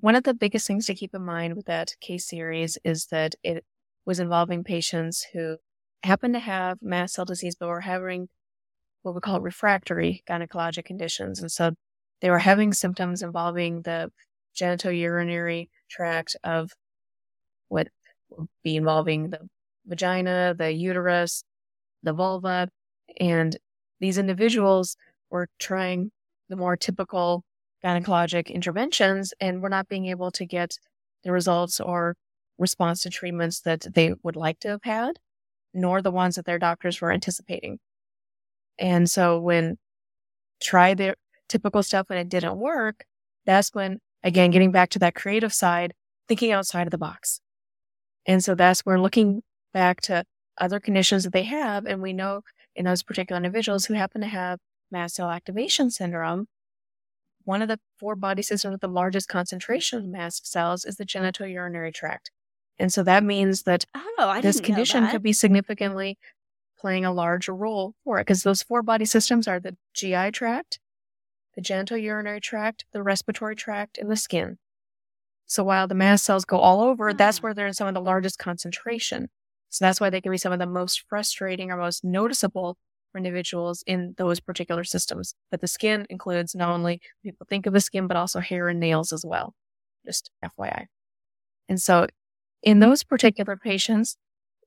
[0.00, 3.34] one of the biggest things to keep in mind with that case series is that
[3.42, 3.64] it
[4.04, 5.56] was involving patients who
[6.04, 8.28] happened to have mast cell disease, but were having
[9.02, 11.40] what we call refractory gynecologic conditions.
[11.40, 11.72] And so
[12.20, 14.10] they were having symptoms involving the
[14.56, 16.70] genitourinary tract of
[17.68, 17.88] what
[18.30, 19.48] would be involving the
[19.86, 21.44] vagina, the uterus,
[22.02, 22.68] the vulva.
[23.18, 23.56] And
[24.00, 24.96] these individuals
[25.30, 26.10] were trying
[26.48, 27.44] the more typical
[27.84, 30.78] gynecologic interventions and we're not being able to get
[31.24, 32.16] the results or
[32.58, 35.18] response to treatments that they would like to have had,
[35.72, 37.78] nor the ones that their doctors were anticipating.
[38.78, 39.78] And so when
[40.60, 41.14] try the
[41.48, 43.04] typical stuff and it didn't work,
[43.46, 45.94] that's when, again, getting back to that creative side,
[46.26, 47.40] thinking outside of the box.
[48.26, 50.24] And so that's where looking back to
[50.58, 51.86] other conditions that they have.
[51.86, 52.42] And we know
[52.74, 54.58] in those particular individuals who happen to have
[54.90, 56.46] mast cell activation syndrome,
[57.48, 61.06] one of the four body systems with the largest concentration of mast cells is the
[61.06, 62.30] genitourinary tract.
[62.78, 66.18] And so that means that oh, this condition could be significantly
[66.78, 70.78] playing a larger role for it because those four body systems are the GI tract,
[71.56, 74.58] the genitourinary tract, the respiratory tract, and the skin.
[75.46, 77.12] So while the mast cells go all over, oh.
[77.14, 77.40] that's ah.
[77.40, 79.30] where they're in some of the largest concentration.
[79.70, 82.76] So that's why they can be some of the most frustrating or most noticeable
[83.10, 85.34] for individuals in those particular systems.
[85.50, 88.80] But the skin includes not only people think of the skin, but also hair and
[88.80, 89.54] nails as well.
[90.06, 90.86] Just FYI.
[91.68, 92.06] And so
[92.62, 94.16] in those particular patients,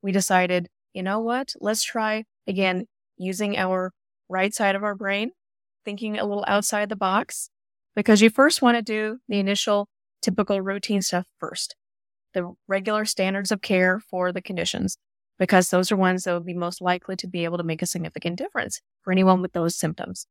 [0.01, 1.53] we decided, you know what?
[1.59, 2.85] Let's try again
[3.17, 3.91] using our
[4.29, 5.31] right side of our brain,
[5.85, 7.49] thinking a little outside the box,
[7.95, 9.87] because you first want to do the initial
[10.21, 11.75] typical routine stuff first,
[12.33, 14.97] the regular standards of care for the conditions
[15.41, 17.87] because those are ones that would be most likely to be able to make a
[17.87, 20.27] significant difference for anyone with those symptoms.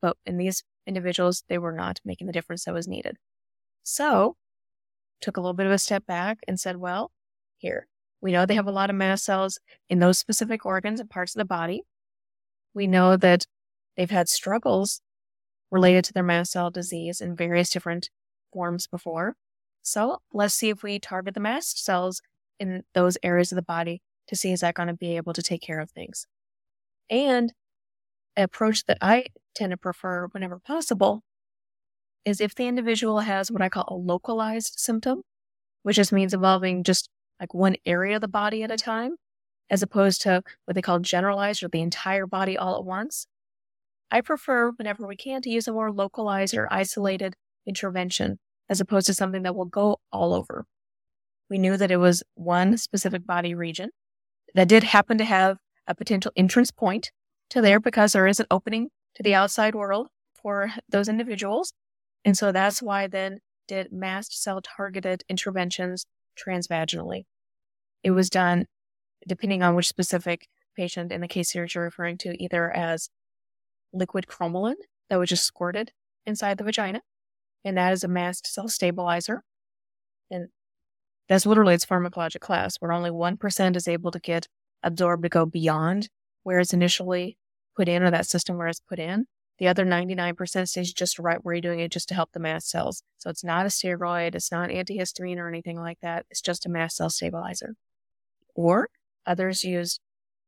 [0.00, 3.16] But in these individuals, they were not making the difference that was needed.
[3.82, 4.36] So
[5.20, 7.10] took a little bit of a step back and said, well,
[7.56, 7.88] here,
[8.24, 11.34] We know they have a lot of mast cells in those specific organs and parts
[11.34, 11.82] of the body.
[12.72, 13.46] We know that
[13.98, 15.02] they've had struggles
[15.70, 18.08] related to their mast cell disease in various different
[18.50, 19.36] forms before.
[19.82, 22.22] So let's see if we target the mast cells
[22.58, 25.42] in those areas of the body to see is that going to be able to
[25.42, 26.26] take care of things.
[27.10, 27.52] And
[28.36, 31.22] approach that I tend to prefer whenever possible
[32.24, 35.22] is if the individual has what I call a localized symptom,
[35.82, 37.08] which just means involving just
[37.38, 39.16] like one area of the body at a time,
[39.70, 43.26] as opposed to what they call generalized or the entire body all at once.
[44.10, 47.34] I prefer, whenever we can, to use a more localized or isolated
[47.66, 50.66] intervention as opposed to something that will go all over.
[51.50, 53.90] We knew that it was one specific body region
[54.54, 57.10] that did happen to have a potential entrance point
[57.50, 61.72] to there because there is an opening to the outside world for those individuals.
[62.24, 67.24] And so that's why then did mast cell targeted interventions transvaginally.
[68.02, 68.66] It was done
[69.26, 73.08] depending on which specific patient in the case series you're referring to, either as
[73.92, 74.74] liquid cromolyn
[75.08, 75.92] that was just squirted
[76.26, 77.00] inside the vagina,
[77.64, 79.42] and that is a mast cell stabilizer.
[80.30, 80.48] And
[81.28, 84.48] that's literally its pharmacologic class, where only 1% is able to get
[84.82, 86.08] absorbed to go beyond
[86.42, 87.38] where it's initially
[87.76, 89.26] put in or that system where it's put in.
[89.58, 92.68] The other 99% stays just right where you're doing it just to help the mast
[92.68, 93.02] cells.
[93.18, 96.26] So it's not a steroid, it's not antihistamine or anything like that.
[96.30, 97.74] It's just a mast cell stabilizer.
[98.54, 98.88] Or
[99.26, 100.00] others use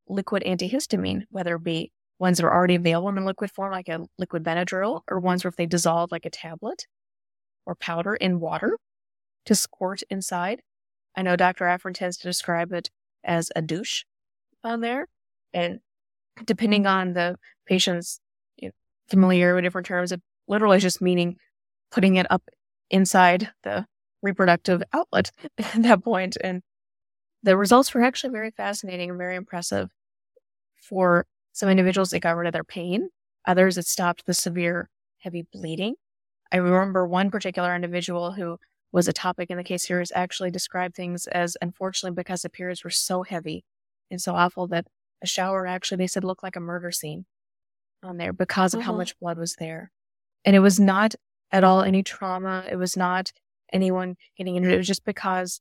[0.08, 4.06] liquid antihistamine, whether it be ones that are already available in liquid form, like a
[4.18, 6.86] liquid Benadryl, or ones where if they dissolve like a tablet
[7.64, 8.76] or powder in water
[9.46, 10.62] to squirt inside.
[11.16, 11.64] I know Dr.
[11.64, 12.90] Afrin tends to describe it
[13.24, 14.04] as a douche
[14.62, 15.08] on there.
[15.54, 15.80] And
[16.44, 16.98] depending mm-hmm.
[16.98, 18.20] on the patient's
[18.56, 18.72] you know,
[19.08, 21.36] familiar with different terms, it literally is just meaning
[21.90, 22.42] putting it up
[22.90, 23.86] inside the
[24.22, 26.36] reproductive outlet at that point.
[26.42, 26.62] And
[27.42, 29.88] the results were actually very fascinating and very impressive.
[30.82, 33.08] For some individuals, it got rid of their pain.
[33.46, 35.94] Others, it stopped the severe, heavy bleeding.
[36.52, 38.58] I remember one particular individual who
[38.96, 42.82] was a topic in the case series actually described things as unfortunately because the periods
[42.82, 43.62] were so heavy
[44.10, 44.86] and so awful that
[45.22, 47.26] a shower actually they said looked like a murder scene
[48.02, 48.98] on there because of how uh-huh.
[48.98, 49.92] much blood was there.
[50.46, 51.14] And it was not
[51.52, 52.64] at all any trauma.
[52.70, 53.32] It was not
[53.70, 54.72] anyone getting injured.
[54.72, 55.60] It was just because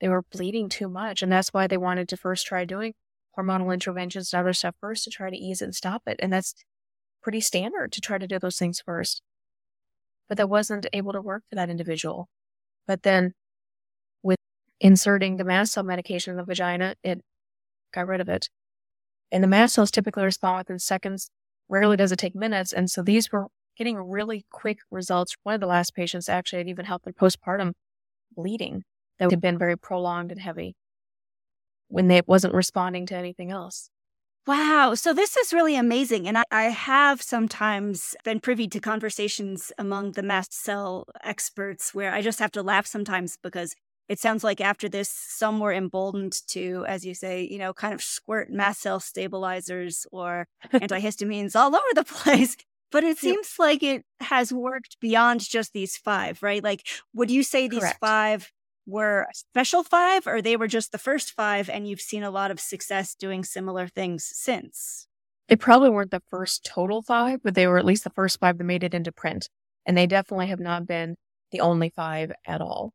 [0.00, 1.22] they were bleeding too much.
[1.22, 2.94] And that's why they wanted to first try doing
[3.38, 6.16] hormonal interventions and other stuff first to try to ease it and stop it.
[6.18, 6.56] And that's
[7.22, 9.22] pretty standard to try to do those things first.
[10.28, 12.28] But that wasn't able to work for that individual.
[12.90, 13.34] But then
[14.24, 14.38] with
[14.80, 17.20] inserting the mast cell medication in the vagina, it
[17.94, 18.48] got rid of it.
[19.30, 21.30] And the mast cells typically respond within seconds.
[21.68, 22.72] Rarely does it take minutes.
[22.72, 25.36] And so these were getting really quick results.
[25.44, 27.74] One of the last patients actually had even helped their postpartum
[28.34, 28.82] bleeding
[29.20, 30.74] that had been very prolonged and heavy
[31.86, 33.88] when they wasn't responding to anything else.
[34.46, 34.94] Wow.
[34.94, 36.26] So this is really amazing.
[36.26, 42.12] And I, I, have sometimes been privy to conversations among the mast cell experts where
[42.12, 43.74] I just have to laugh sometimes because
[44.08, 47.94] it sounds like after this, some were emboldened to, as you say, you know, kind
[47.94, 52.56] of squirt mast cell stabilizers or antihistamines all over the place.
[52.90, 53.58] But it seems yep.
[53.58, 56.64] like it has worked beyond just these five, right?
[56.64, 58.00] Like, would you say these Correct.
[58.00, 58.50] five
[58.86, 62.50] were special five or they were just the first five and you've seen a lot
[62.50, 65.06] of success doing similar things since?
[65.48, 68.58] They probably weren't the first total five, but they were at least the first five
[68.58, 69.48] that made it into print.
[69.86, 71.16] And they definitely have not been
[71.50, 72.92] the only five at all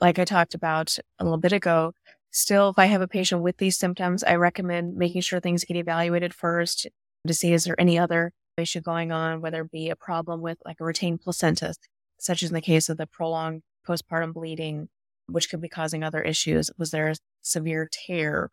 [0.00, 1.92] like I talked about a little bit ago,
[2.30, 5.76] still, if I have a patient with these symptoms, I recommend making sure things get
[5.76, 6.86] evaluated first
[7.26, 10.58] to see is there any other issue going on, whether it be a problem with
[10.64, 11.74] like a retained placenta,
[12.18, 14.88] such as in the case of the prolonged postpartum bleeding,
[15.28, 16.70] which could be causing other issues.
[16.78, 18.50] Was there a severe tear?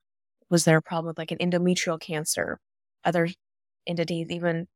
[0.50, 2.60] Was there a problem with like an endometrial cancer?
[3.04, 3.28] Other
[3.88, 4.68] entities, even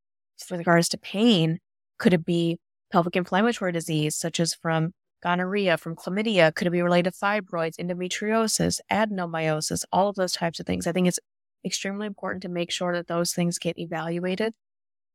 [0.50, 1.60] with regards to pain,
[1.98, 2.60] could it be
[2.92, 4.92] pelvic inflammatory disease, such as from
[5.24, 10.60] gonorrhea, from chlamydia, could it be related to fibroids, endometriosis, adenomyosis, all of those types
[10.60, 10.88] of things.
[10.88, 11.20] I think it's
[11.66, 14.54] extremely important to make sure that those things get evaluated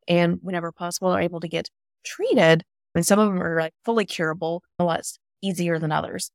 [0.09, 1.71] and whenever possible are able to get
[2.05, 2.65] treated.
[2.95, 5.03] And some of them are like fully curable, a lot
[5.41, 6.31] easier than others.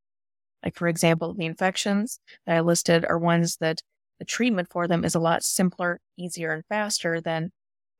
[0.63, 3.81] Like for example, the infections that I listed are ones that
[4.19, 7.51] the treatment for them is a lot simpler, easier, and faster than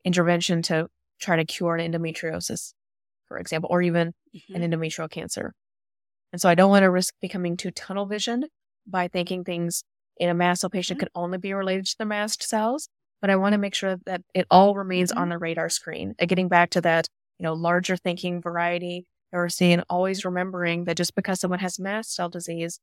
[0.04, 0.88] intervention to
[1.20, 2.74] try to cure an endometriosis
[3.28, 4.56] for example, or even mm-hmm.
[4.56, 5.54] an endometrial cancer.
[6.32, 8.48] And so I don't want to risk becoming too tunnel visioned
[8.86, 9.84] by thinking things
[10.18, 11.06] in a mast cell patient mm-hmm.
[11.06, 12.90] could only be related to the mast cells.
[13.22, 15.20] But I want to make sure that it all remains mm-hmm.
[15.20, 16.16] on the radar screen.
[16.20, 17.08] And getting back to that,
[17.40, 22.16] you know, larger thinking variety we're seeing, always remembering that just because someone has mast
[22.16, 22.80] cell disease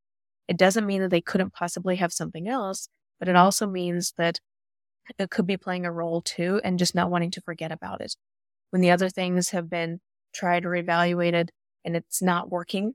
[0.49, 2.89] It doesn't mean that they couldn't possibly have something else,
[3.21, 4.41] but it also means that
[5.19, 8.17] it could be playing a role too and just not wanting to forget about it.
[8.71, 10.01] When the other things have been
[10.35, 11.53] tried or evaluated
[11.85, 12.95] and it's not working,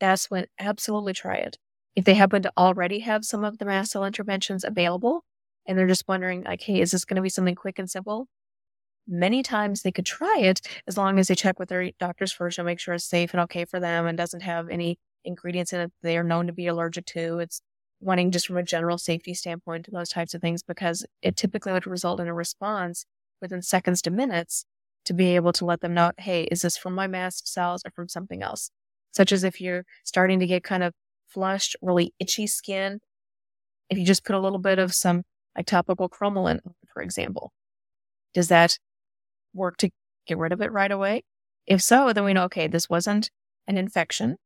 [0.00, 1.58] that's when absolutely try it.
[1.94, 5.24] If they happen to already have some of the mast cell interventions available
[5.66, 8.28] and they're just wondering, like, hey, is this going to be something quick and simple?
[9.08, 12.58] Many times they could try it as long as they check with their doctors first
[12.58, 15.80] and make sure it's safe and okay for them and doesn't have any ingredients in
[15.80, 17.38] it they are known to be allergic to.
[17.40, 17.60] It's
[18.00, 21.86] wanting just from a general safety standpoint, those types of things, because it typically would
[21.86, 23.04] result in a response
[23.40, 24.64] within seconds to minutes
[25.04, 27.90] to be able to let them know, hey, is this from my mast cells or
[27.90, 28.70] from something else?
[29.12, 30.94] Such as if you're starting to get kind of
[31.28, 33.00] flushed, really itchy skin.
[33.90, 35.24] If you just put a little bit of some
[35.56, 36.60] like topical cromolyn,
[36.92, 37.52] for example,
[38.34, 38.78] does that
[39.54, 39.90] work to
[40.26, 41.22] get rid of it right away?
[41.66, 43.30] If so, then we know, okay, this wasn't
[43.66, 44.36] an infection.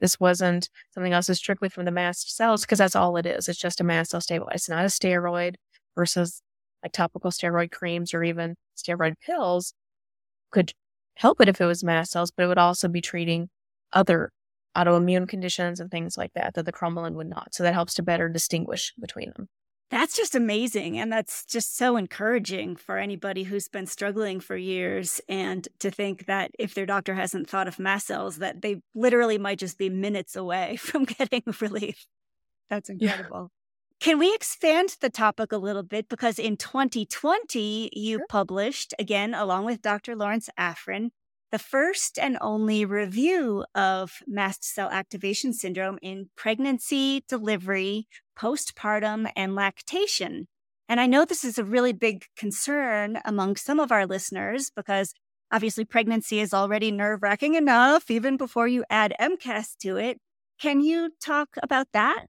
[0.00, 1.28] This wasn't something else.
[1.28, 3.48] is strictly from the mast cells because that's all it is.
[3.48, 4.54] It's just a mast cell stabilizer.
[4.54, 5.54] It's not a steroid
[5.94, 6.42] versus
[6.82, 9.72] like topical steroid creams or even steroid pills
[10.50, 10.72] could
[11.16, 13.48] help it if it was mast cells, but it would also be treating
[13.92, 14.30] other
[14.76, 17.54] autoimmune conditions and things like that that the cromolyn would not.
[17.54, 19.48] So that helps to better distinguish between them.
[19.90, 20.98] That's just amazing.
[20.98, 26.26] And that's just so encouraging for anybody who's been struggling for years and to think
[26.26, 29.88] that if their doctor hasn't thought of mast cells, that they literally might just be
[29.88, 32.06] minutes away from getting relief.
[32.70, 33.50] That's incredible.
[33.52, 33.60] Yeah.
[34.00, 36.08] Can we expand the topic a little bit?
[36.08, 38.26] Because in 2020, you sure.
[38.28, 40.16] published, again, along with Dr.
[40.16, 41.10] Lawrence Afrin,
[41.52, 49.54] the first and only review of mast cell activation syndrome in pregnancy, delivery, postpartum, and
[49.54, 50.46] lactation.
[50.88, 55.14] And I know this is a really big concern among some of our listeners because
[55.50, 60.18] obviously pregnancy is already nerve wracking enough, even before you add MCAS to it.
[60.60, 62.26] Can you talk about that?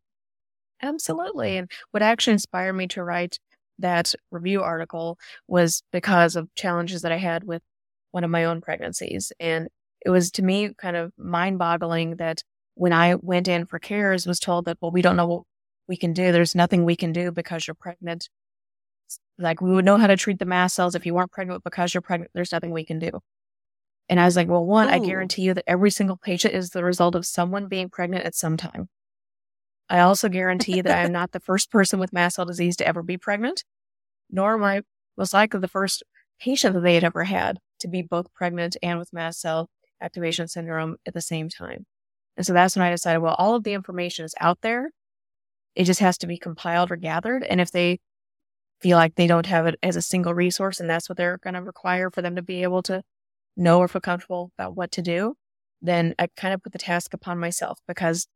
[0.82, 1.58] Absolutely.
[1.58, 3.40] And what actually inspired me to write
[3.80, 7.62] that review article was because of challenges that I had with
[8.12, 9.34] one of my own pregnancies.
[9.40, 9.68] And
[10.06, 12.44] it was to me kind of mind boggling that
[12.76, 15.44] when I went in for cares was told that, well, we don't know what
[15.88, 16.32] we can do.
[16.32, 18.30] There's nothing we can do because you're pregnant.
[19.38, 21.94] Like we would know how to treat the mast cells if you weren't pregnant because
[21.94, 22.32] you're pregnant.
[22.34, 23.20] There's nothing we can do.
[24.08, 24.92] And I was like, well, one, Ooh.
[24.92, 25.06] I oh.
[25.06, 28.58] guarantee you that every single patient is the result of someone being pregnant at some
[28.58, 28.90] time.
[29.90, 32.88] I also guarantee that I am not the first person with mast cell disease to
[32.88, 33.64] ever be pregnant,
[34.32, 34.82] nor am I
[35.16, 36.04] most likely the first
[36.40, 39.70] patient that they had ever had to be both pregnant and with mast cell
[40.02, 41.86] activation syndrome at the same time.
[42.36, 44.92] And so that's when I decided, well, all of the information is out there.
[45.76, 47.44] It just has to be compiled or gathered.
[47.44, 48.00] And if they
[48.82, 51.54] feel like they don't have it as a single resource and that's what they're going
[51.54, 53.04] to require for them to be able to
[53.58, 55.36] know or feel comfortable about what to do,
[55.82, 58.28] then I kind of put the task upon myself because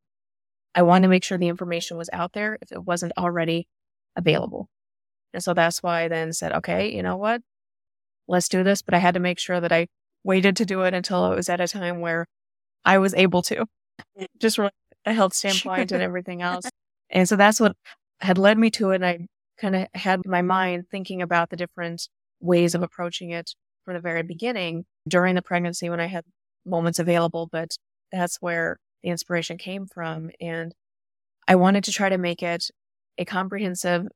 [0.74, 3.66] I wanted to make sure the information was out there if it wasn't already
[4.16, 4.68] available.
[5.32, 7.42] And so that's why I then said, okay, you know what?
[8.30, 8.80] let's do this.
[8.80, 9.88] But I had to make sure that I
[10.24, 12.26] waited to do it until it was at a time where
[12.84, 13.66] I was able to,
[14.38, 14.70] just from
[15.04, 16.66] a health standpoint and everything else.
[17.10, 17.76] And so that's what
[18.20, 18.96] had led me to it.
[18.96, 19.18] And I
[19.58, 22.08] kind of had my mind thinking about the different
[22.40, 26.24] ways of approaching it from the very beginning during the pregnancy when I had
[26.64, 27.48] moments available.
[27.50, 27.76] But
[28.12, 30.30] that's where the inspiration came from.
[30.40, 30.74] And
[31.48, 32.70] I wanted to try to make it
[33.18, 34.06] a comprehensive,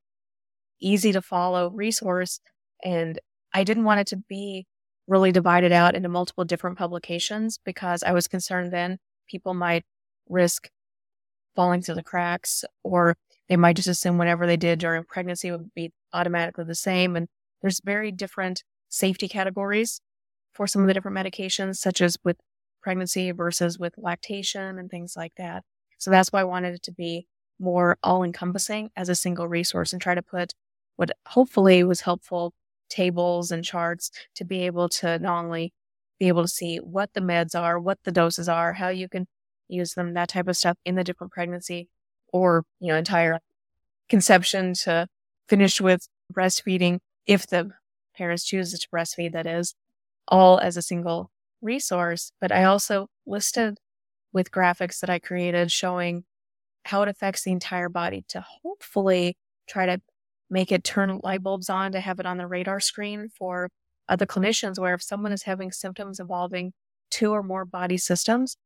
[0.80, 2.40] easy to follow resource
[2.84, 3.18] and
[3.54, 4.66] I didn't want it to be
[5.06, 9.84] really divided out into multiple different publications because I was concerned then people might
[10.28, 10.68] risk
[11.54, 13.16] falling through the cracks or
[13.48, 17.16] they might just assume whatever they did during pregnancy would be automatically the same.
[17.16, 17.28] And
[17.62, 20.00] there's very different safety categories
[20.52, 22.36] for some of the different medications, such as with
[22.82, 25.64] pregnancy versus with lactation and things like that.
[25.98, 27.26] So that's why I wanted it to be
[27.58, 30.54] more all encompassing as a single resource and try to put
[30.96, 32.52] what hopefully was helpful
[32.88, 35.72] tables and charts to be able to not only
[36.18, 39.26] be able to see what the meds are, what the doses are, how you can
[39.68, 41.88] use them, that type of stuff in the different pregnancy
[42.32, 43.40] or, you know, entire
[44.08, 45.06] conception to
[45.48, 47.70] finish with breastfeeding if the
[48.16, 49.74] parents choose to breastfeed, that is,
[50.28, 51.30] all as a single
[51.62, 52.32] resource.
[52.40, 53.78] But I also listed
[54.32, 56.24] with graphics that I created showing
[56.84, 59.36] how it affects the entire body to hopefully
[59.68, 60.00] try to
[60.50, 63.70] make it turn light bulbs on to have it on the radar screen for
[64.08, 66.72] other clinicians where if someone is having symptoms involving
[67.10, 68.56] two or more body systems,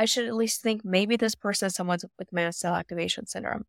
[0.00, 3.64] I should at least think maybe this person is someone with mast cell activation syndrome.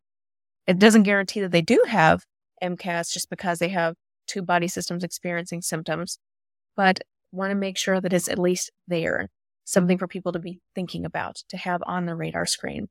[0.66, 2.24] It doesn't guarantee that they do have
[2.64, 6.18] MCAS just because they have two body systems experiencing symptoms,
[6.74, 7.00] but
[7.32, 9.28] want to make sure that it's at least there,
[9.64, 12.88] something for people to be thinking about, to have on the radar screen.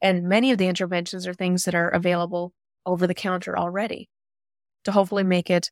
[0.00, 2.54] And many of the interventions are things that are available
[2.86, 4.08] over the counter already
[4.84, 5.70] to hopefully make it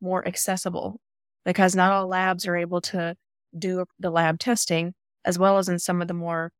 [0.00, 1.00] more accessible
[1.44, 3.14] because not all labs are able to
[3.56, 4.94] do the lab testing
[5.24, 6.52] as well as in some of the more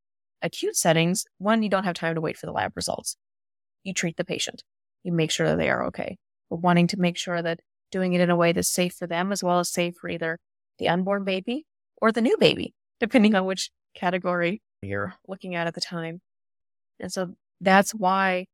[0.43, 1.25] acute settings.
[1.39, 3.17] One, you don't have time to wait for the lab results.
[3.83, 4.63] You treat the patient.
[5.03, 6.17] You make sure that they are okay.
[6.51, 7.61] But wanting to make sure that
[7.91, 10.39] doing it in a way that's safe for them as well as safe for either
[10.79, 11.65] the unborn baby
[12.01, 16.21] or the new baby, depending on which category you're looking at at the time.
[17.01, 18.47] And so that's why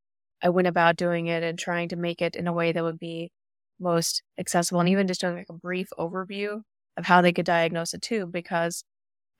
[0.42, 2.98] I went about doing it and trying to make it in a way that would
[2.98, 3.30] be
[3.78, 6.62] most accessible and even just doing like a brief overview
[6.96, 8.84] of how they could diagnose it too, because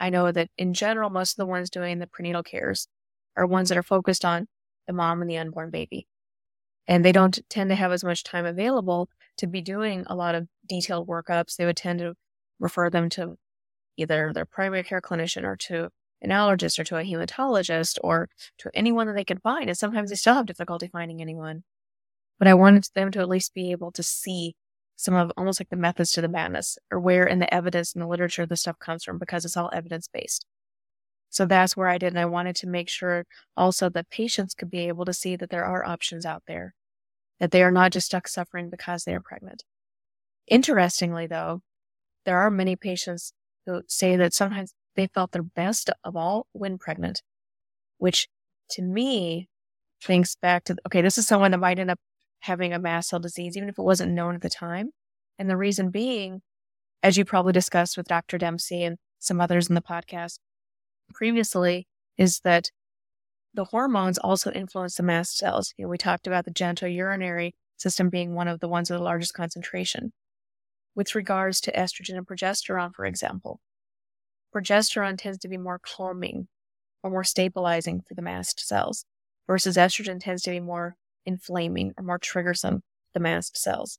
[0.00, 2.88] I know that in general, most of the ones doing the prenatal cares
[3.36, 4.48] are ones that are focused on
[4.86, 6.06] the mom and the unborn baby.
[6.88, 10.34] And they don't tend to have as much time available to be doing a lot
[10.34, 11.56] of detailed workups.
[11.56, 12.14] They would tend to
[12.58, 13.36] refer them to
[13.96, 15.90] either their primary care clinician or to
[16.22, 18.28] an allergist or to a hematologist or
[18.58, 19.68] to anyone that they could find.
[19.68, 21.62] And sometimes they still have difficulty finding anyone.
[22.38, 24.54] But I wanted them to at least be able to see
[25.00, 28.02] some of almost like the methods to the madness or where in the evidence and
[28.02, 30.44] the literature the stuff comes from because it's all evidence based.
[31.30, 32.08] So that's where I did.
[32.08, 33.24] And I wanted to make sure
[33.56, 36.74] also that patients could be able to see that there are options out there,
[37.38, 39.64] that they are not just stuck suffering because they are pregnant.
[40.46, 41.62] Interestingly, though,
[42.26, 43.32] there are many patients
[43.64, 47.22] who say that sometimes they felt their best of all when pregnant,
[47.96, 48.28] which
[48.72, 49.48] to me
[50.02, 52.00] thinks back to, okay, this is someone that might end up
[52.40, 54.90] having a mast cell disease, even if it wasn't known at the time.
[55.38, 56.42] And the reason being,
[57.02, 58.38] as you probably discussed with Dr.
[58.38, 60.38] Dempsey and some others in the podcast
[61.14, 61.86] previously,
[62.16, 62.70] is that
[63.54, 65.74] the hormones also influence the mast cells.
[65.76, 69.04] You know, we talked about the genitourinary system being one of the ones with the
[69.04, 70.12] largest concentration.
[70.94, 73.60] With regards to estrogen and progesterone, for example,
[74.54, 76.48] progesterone tends to be more calming
[77.02, 79.04] or more stabilizing for the mast cells,
[79.46, 80.96] versus estrogen tends to be more
[81.30, 82.80] inflaming or more triggersome
[83.14, 83.98] the mast cells,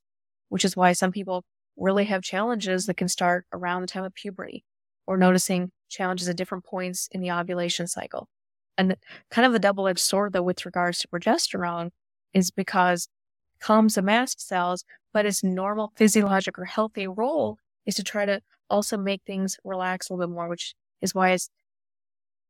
[0.50, 1.44] which is why some people
[1.76, 4.64] really have challenges that can start around the time of puberty
[5.06, 8.28] or noticing challenges at different points in the ovulation cycle.
[8.76, 8.96] And
[9.30, 11.90] kind of the double edged sword, though, with regards to progesterone
[12.32, 13.08] is because
[13.56, 18.24] it calms the mast cells, but its normal physiologic or healthy role is to try
[18.24, 21.50] to also make things relax a little bit more, which is why it's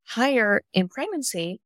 [0.04, 1.60] higher in pregnancy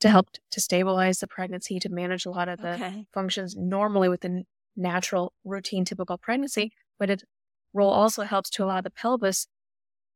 [0.00, 3.04] to help to stabilize the pregnancy, to manage a lot of the okay.
[3.12, 4.44] functions normally with the
[4.76, 6.72] natural, routine, typical pregnancy.
[6.98, 7.24] But it
[7.72, 9.46] role also helps to allow the pelvis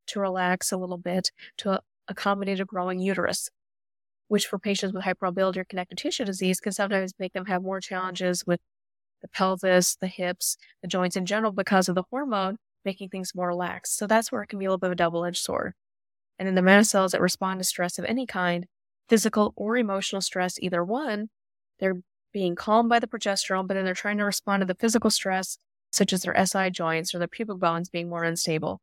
[0.09, 3.49] to relax a little bit to accommodate a growing uterus,
[4.29, 7.81] which for patients with hypermobility or connective tissue disease can sometimes make them have more
[7.81, 8.61] challenges with
[9.23, 13.49] the pelvis, the hips, the joints in general because of the hormone making things more
[13.49, 13.97] relaxed.
[13.97, 15.73] So that's where it can be a little bit of a double edged sword.
[16.39, 18.67] And in the mast cells that respond to stress of any kind,
[19.09, 21.29] physical or emotional stress, either one,
[21.79, 22.01] they're
[22.33, 25.59] being calmed by the progesterone, but then they're trying to respond to the physical stress,
[25.93, 28.81] such as their SI joints or their pubic bones being more unstable.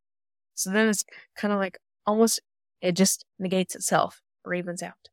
[0.55, 1.03] So then it's
[1.35, 2.41] kind of like almost,
[2.81, 5.09] it just negates itself or evens out.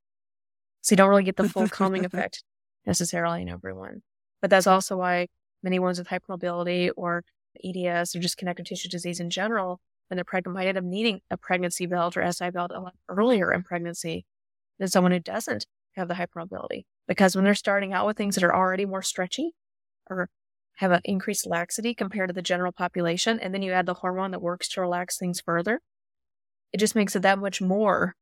[0.82, 2.44] So you don't really get the full calming effect
[2.86, 4.02] necessarily in everyone.
[4.40, 5.26] But that's also why
[5.62, 7.24] many ones with hypermobility or
[7.64, 11.20] EDS or just connective tissue disease in general, when they're pregnant, might end up needing
[11.30, 14.24] a pregnancy belt or SI belt a lot earlier in pregnancy
[14.78, 15.66] than someone who doesn't
[15.96, 16.84] have the hypermobility.
[17.06, 19.52] Because when they're starting out with things that are already more stretchy
[20.08, 20.28] or
[20.76, 24.30] have an increased laxity compared to the general population, and then you add the hormone
[24.30, 25.80] that works to relax things further,
[26.72, 28.14] it just makes it that much more.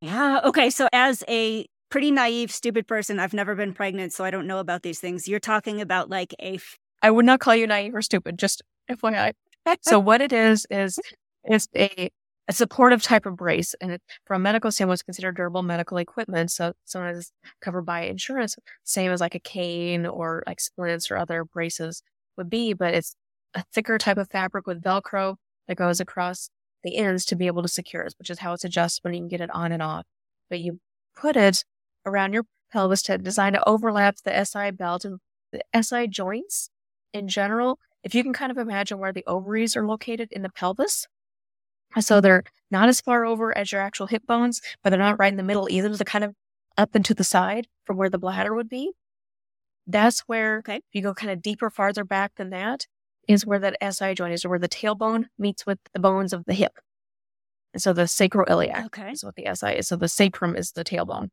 [0.00, 0.40] Yeah.
[0.44, 0.70] Okay.
[0.70, 4.58] So, as a pretty naive, stupid person, I've never been pregnant, so I don't know
[4.58, 5.28] about these things.
[5.28, 6.54] You're talking about like a.
[6.54, 9.32] F- I would not call you naive or stupid, just FYI.
[9.82, 10.98] so, what it is, is
[11.44, 12.10] it's a
[12.50, 13.76] a supportive type of brace.
[13.80, 16.50] And from a medical standpoint, it's considered durable medical equipment.
[16.50, 21.16] So sometimes it's covered by insurance, same as like a cane or like splints or
[21.16, 22.02] other braces
[22.36, 23.14] would be, but it's
[23.54, 25.36] a thicker type of fabric with Velcro
[25.68, 26.50] that goes across
[26.82, 29.12] the ends to be able to secure it, which is how it's adjustable.
[29.12, 30.06] You can get it on and off,
[30.48, 30.80] but you
[31.16, 31.64] put it
[32.04, 35.20] around your pelvis to design to overlap the SI belt and
[35.52, 36.68] the SI joints
[37.12, 37.78] in general.
[38.02, 41.06] If you can kind of imagine where the ovaries are located in the pelvis,
[41.98, 45.32] so they're not as far over as your actual hip bones, but they're not right
[45.32, 45.88] in the middle either.
[45.88, 46.34] They're kind of
[46.76, 48.92] up and to the side from where the bladder would be.
[49.86, 50.76] That's where, okay.
[50.76, 52.86] if you go kind of deeper, farther back than that,
[53.26, 56.44] is where that SI joint is, or where the tailbone meets with the bones of
[56.44, 56.78] the hip.
[57.72, 59.10] And so the sacroiliac okay.
[59.10, 59.88] is what the SI is.
[59.88, 61.28] So the sacrum is the tailbone.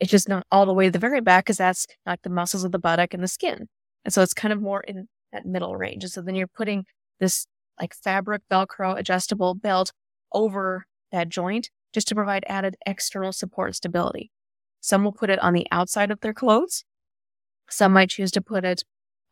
[0.00, 2.64] It's just not all the way to the very back because that's like the muscles
[2.64, 3.68] of the buttock and the skin.
[4.04, 6.04] And so it's kind of more in that middle range.
[6.04, 6.84] And so then you're putting
[7.18, 7.46] this
[7.80, 9.92] like fabric Velcro adjustable belt
[10.32, 14.30] over that joint just to provide added external support and stability.
[14.80, 16.84] Some will put it on the outside of their clothes.
[17.70, 18.82] Some might choose to put it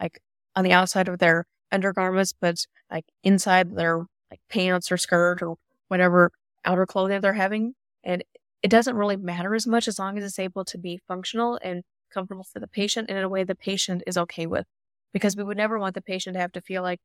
[0.01, 0.21] like
[0.55, 5.57] on the outside of their undergarments, but like inside their like pants or skirt or
[5.89, 6.31] whatever
[6.65, 7.75] outer clothing they're having.
[8.05, 8.25] And
[8.63, 11.83] it doesn't really matter as much as long as it's able to be functional and
[12.13, 14.67] comfortable for the patient and in a way the patient is okay with.
[15.13, 17.01] Because we would never want the patient to have to feel like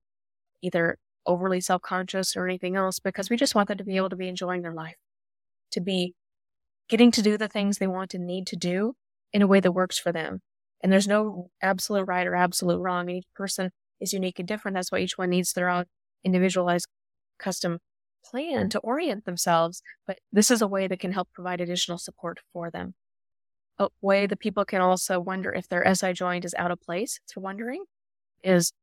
[0.61, 4.09] either overly self conscious or anything else, because we just want them to be able
[4.09, 4.97] to be enjoying their life,
[5.71, 6.15] to be
[6.89, 8.93] getting to do the things they want and need to do
[9.33, 10.41] in a way that works for them.
[10.83, 13.09] And there's no absolute right or absolute wrong.
[13.09, 14.75] Each person is unique and different.
[14.75, 15.85] That's why each one needs their own
[16.23, 16.87] individualized
[17.39, 17.79] custom
[18.23, 19.81] plan to orient themselves.
[20.05, 22.95] But this is a way that can help provide additional support for them.
[23.79, 27.19] A way that people can also wonder if their SI joint is out of place,
[27.33, 27.83] they're wondering,
[28.43, 28.73] is,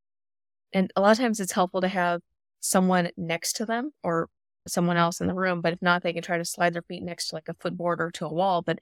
[0.73, 2.21] and a lot of times it's helpful to have
[2.61, 4.29] someone next to them or
[4.67, 5.61] someone else in the room.
[5.61, 8.01] But if not, they can try to slide their feet next to like a footboard
[8.01, 8.63] or to a wall.
[8.63, 8.81] But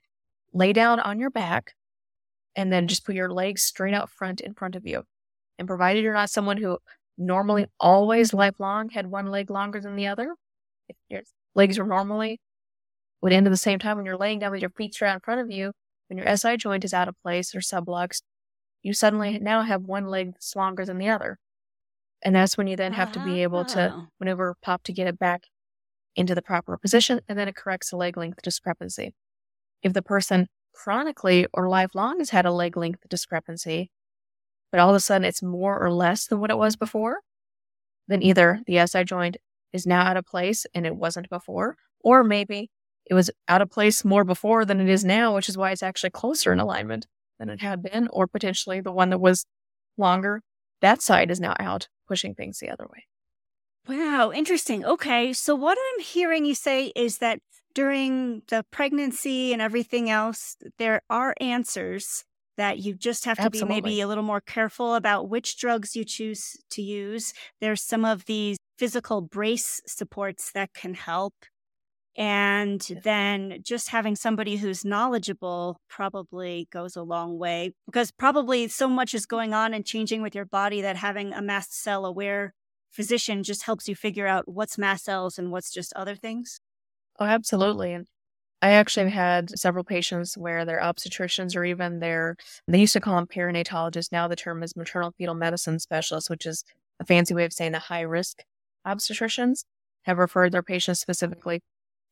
[0.52, 1.74] lay down on your back
[2.54, 5.04] and then just put your legs straight out front in front of you.
[5.58, 6.78] And provided you're not someone who
[7.18, 10.34] normally always lifelong had one leg longer than the other,
[10.88, 11.22] if your
[11.54, 12.40] legs were normally
[13.22, 15.14] would end at the same time when you're laying down with your feet straight out
[15.14, 15.72] in front of you,
[16.08, 18.22] when your SI joint is out of place or subluxed,
[18.82, 21.38] you suddenly now have one leg that's longer than the other.
[22.26, 25.16] And that's when you then have to be able to maneuver pop to get it
[25.16, 25.44] back
[26.16, 29.14] into the proper position, and then it corrects the leg length discrepancy.
[29.80, 33.92] If the person chronically or lifelong has had a leg length discrepancy,
[34.72, 37.20] but all of a sudden it's more or less than what it was before,
[38.08, 39.36] then either the SI joint
[39.72, 42.72] is now out of place and it wasn't before, or maybe
[43.08, 45.82] it was out of place more before than it is now, which is why it's
[45.82, 47.06] actually closer in alignment
[47.38, 49.46] than it had been, or potentially the one that was
[49.96, 50.42] longer,
[50.80, 53.04] that side is now out, pushing things the other way.
[53.88, 54.84] Wow, interesting.
[54.84, 55.32] Okay.
[55.32, 57.40] So, what I'm hearing you say is that
[57.74, 62.24] during the pregnancy and everything else, there are answers
[62.57, 63.74] that you just have to Absolutely.
[63.80, 67.32] be maybe a little more careful about which drugs you choose to use.
[67.61, 71.34] There's some of these physical brace supports that can help.
[72.16, 78.88] And then just having somebody who's knowledgeable probably goes a long way because probably so
[78.88, 82.54] much is going on and changing with your body that having a mast cell aware
[82.90, 86.58] physician just helps you figure out what's mast cells and what's just other things.
[87.18, 87.92] Oh, absolutely.
[87.92, 88.06] And
[88.62, 92.36] I actually have had several patients where their obstetricians or even their,
[92.68, 94.12] they used to call them perinatologists.
[94.12, 96.64] Now the term is maternal fetal medicine specialist, which is
[97.00, 98.42] a fancy way of saying the high risk
[98.86, 99.64] obstetricians
[100.04, 101.62] have referred their patients specifically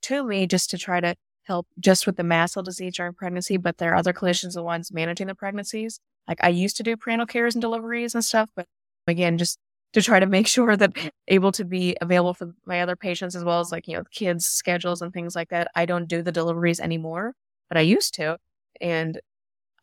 [0.04, 3.56] to me just to try to help just with the mast cell disease during pregnancy,
[3.56, 6.00] but there are other clinicians, the ones managing the pregnancies.
[6.28, 8.66] Like I used to do prenatal cares and deliveries and stuff, but
[9.06, 9.58] again, just
[9.94, 10.92] to try to make sure that
[11.28, 14.46] able to be available for my other patients as well as like you know kids
[14.46, 17.32] schedules and things like that i don't do the deliveries anymore
[17.68, 18.36] but i used to
[18.80, 19.20] and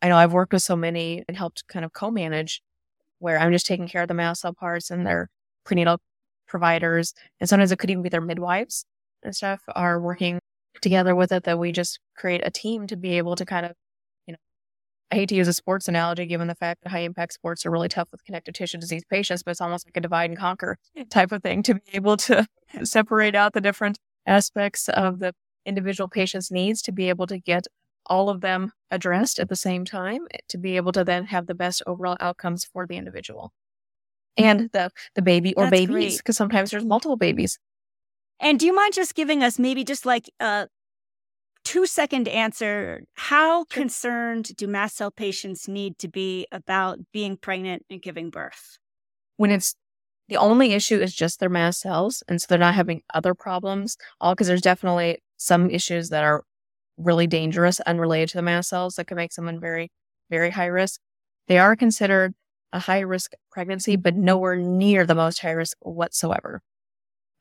[0.02, 2.62] i know i've worked with so many and helped kind of co-manage
[3.18, 5.30] where i'm just taking care of the mast cell parts and their
[5.64, 5.98] prenatal
[6.46, 8.84] providers and sometimes it could even be their midwives
[9.22, 10.38] and stuff are working
[10.80, 13.72] together with it that we just create a team to be able to kind of
[14.26, 14.38] you know
[15.10, 17.70] I hate to use a sports analogy given the fact that high impact sports are
[17.70, 20.78] really tough with connective tissue disease patients, but it's almost like a divide and conquer
[21.10, 22.46] type of thing to be able to
[22.82, 25.34] separate out the different aspects of the
[25.66, 27.66] individual patient's needs to be able to get
[28.06, 31.46] all of them addressed at the same time eh, to be able to then have
[31.46, 33.52] the best overall outcomes for the individual.
[34.36, 37.58] And the the baby or That's babies because sometimes there's multiple babies.
[38.42, 40.66] And do you mind just giving us maybe just like a
[41.64, 43.04] two second answer?
[43.14, 48.78] How concerned do mast cell patients need to be about being pregnant and giving birth?
[49.36, 49.76] When it's
[50.28, 53.96] the only issue is just their mast cells and so they're not having other problems
[54.20, 56.42] all because there's definitely some issues that are
[56.96, 59.90] really dangerous unrelated to the mast cells that can make someone very
[60.30, 61.00] very high risk.
[61.46, 62.34] They are considered
[62.72, 66.60] a high risk pregnancy but nowhere near the most high risk whatsoever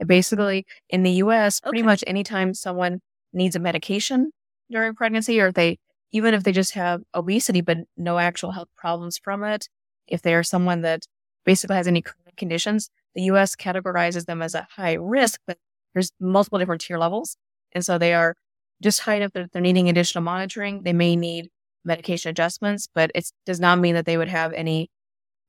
[0.08, 1.86] basically in the us pretty okay.
[1.86, 3.00] much anytime someone
[3.34, 4.32] needs a medication
[4.70, 5.78] during pregnancy or they
[6.12, 9.68] even if they just have obesity but no actual health problems from it
[10.08, 11.06] if they are someone that
[11.46, 12.04] basically has any
[12.38, 15.58] conditions the us categorizes them as a high risk but
[15.94, 17.38] there's multiple different tier levels
[17.74, 18.36] and so they are
[18.82, 21.50] just high enough that they're needing additional monitoring they may need
[21.84, 24.90] medication adjustments but it does not mean that they would have any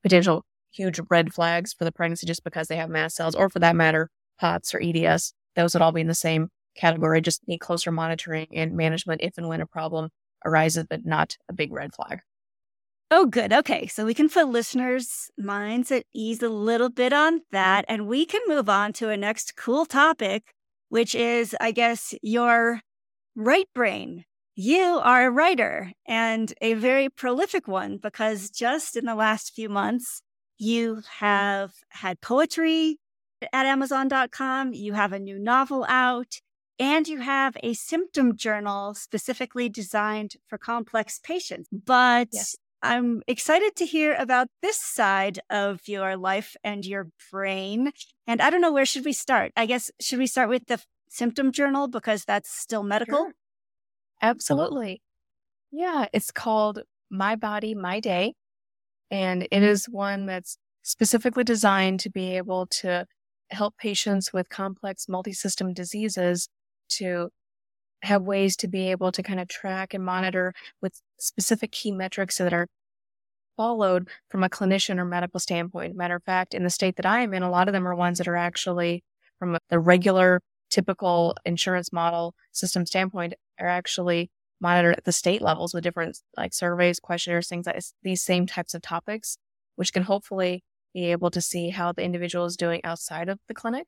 [0.03, 3.59] potential huge red flags for the pregnancy just because they have mast cells or for
[3.59, 4.09] that matter
[4.43, 8.47] pots or eds those would all be in the same category just need closer monitoring
[8.53, 10.11] and management if and when a problem
[10.45, 12.21] arises, but not a big red flag.
[13.11, 13.53] Oh, good.
[13.53, 13.87] Okay.
[13.89, 17.85] So we can put listeners' minds at ease a little bit on that.
[17.87, 20.55] And we can move on to a next cool topic,
[20.89, 22.81] which is, I guess, your
[23.37, 24.25] right brain.
[24.55, 29.69] You are a writer and a very prolific one because just in the last few
[29.69, 30.23] months,
[30.57, 32.99] you have had poetry
[33.53, 36.41] at Amazon.com, you have a new novel out,
[36.79, 41.69] and you have a symptom journal specifically designed for complex patients.
[41.71, 42.57] But yes.
[42.83, 47.93] I'm excited to hear about this side of your life and your brain.
[48.27, 49.53] And I don't know where should we start?
[49.57, 53.19] I guess should we start with the symptom journal because that's still medical?
[53.19, 53.33] Sure.
[54.21, 55.03] Absolutely.
[55.71, 56.81] Yeah, it's called
[57.11, 58.35] My Body, My Day.
[59.11, 63.07] And it is one that's specifically designed to be able to
[63.53, 66.49] help patients with complex multi-system diseases
[66.89, 67.31] to
[68.03, 72.39] have ways to be able to kind of track and monitor with specific key metrics
[72.39, 72.67] that are
[73.57, 75.95] followed from a clinician or medical standpoint.
[75.95, 77.95] Matter of fact, in the state that I am in, a lot of them are
[77.95, 79.05] ones that are actually
[79.39, 80.41] from the regular,
[80.71, 84.31] typical insurance model system standpoint are actually
[84.61, 88.73] monitored at the state levels with different like surveys, questionnaires, things like these same types
[88.75, 89.37] of topics,
[89.77, 90.63] which can hopefully
[90.95, 93.87] be able to see how the individual is doing outside of the clinic,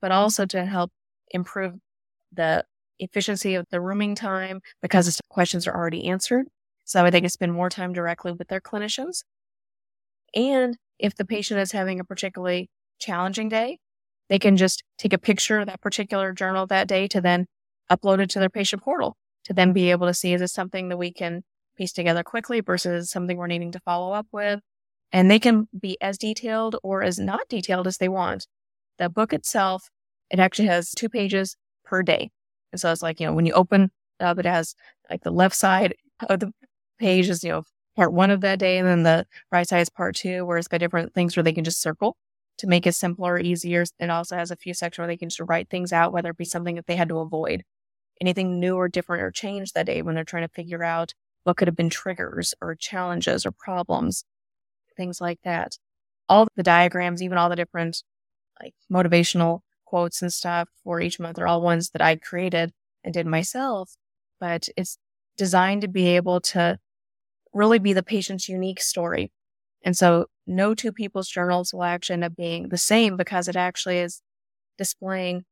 [0.00, 0.18] but mm-hmm.
[0.18, 0.90] also to help
[1.30, 1.74] improve
[2.32, 2.64] the
[2.98, 6.46] efficiency of the rooming time because the questions are already answered.
[6.84, 9.24] So they can spend more time directly with their clinicians.
[10.34, 13.78] And if the patient is having a particularly challenging day,
[14.28, 17.46] they can just take a picture of that particular journal that day to then
[17.90, 20.88] upload it to their patient portal to then be able to see is this something
[20.88, 21.42] that we can
[21.76, 24.60] piece together quickly versus something we're needing to follow up with.
[25.14, 28.48] And they can be as detailed or as not detailed as they want.
[28.98, 29.88] The book itself,
[30.28, 32.32] it actually has two pages per day.
[32.72, 34.74] And so it's like, you know, when you open up, it has
[35.08, 35.94] like the left side
[36.28, 36.52] of the
[36.98, 37.62] page is, you know,
[37.94, 38.76] part one of that day.
[38.76, 41.52] And then the right side is part two, where it's got different things where they
[41.52, 42.16] can just circle
[42.58, 43.84] to make it simpler, or easier.
[44.00, 46.36] It also has a few sections where they can just write things out, whether it
[46.36, 47.62] be something that they had to avoid,
[48.20, 51.56] anything new or different or changed that day when they're trying to figure out what
[51.56, 54.24] could have been triggers or challenges or problems,
[54.96, 55.78] things like that.
[56.28, 58.02] All the diagrams, even all the different
[58.60, 62.72] like motivational quotes and stuff for each month are all ones that I created
[63.02, 63.96] and did myself,
[64.40, 64.98] but it's
[65.36, 66.78] designed to be able to
[67.52, 69.30] really be the patient's unique story.
[69.84, 73.56] And so no two people's journals will actually end up being the same because it
[73.56, 74.22] actually is
[74.78, 75.44] displaying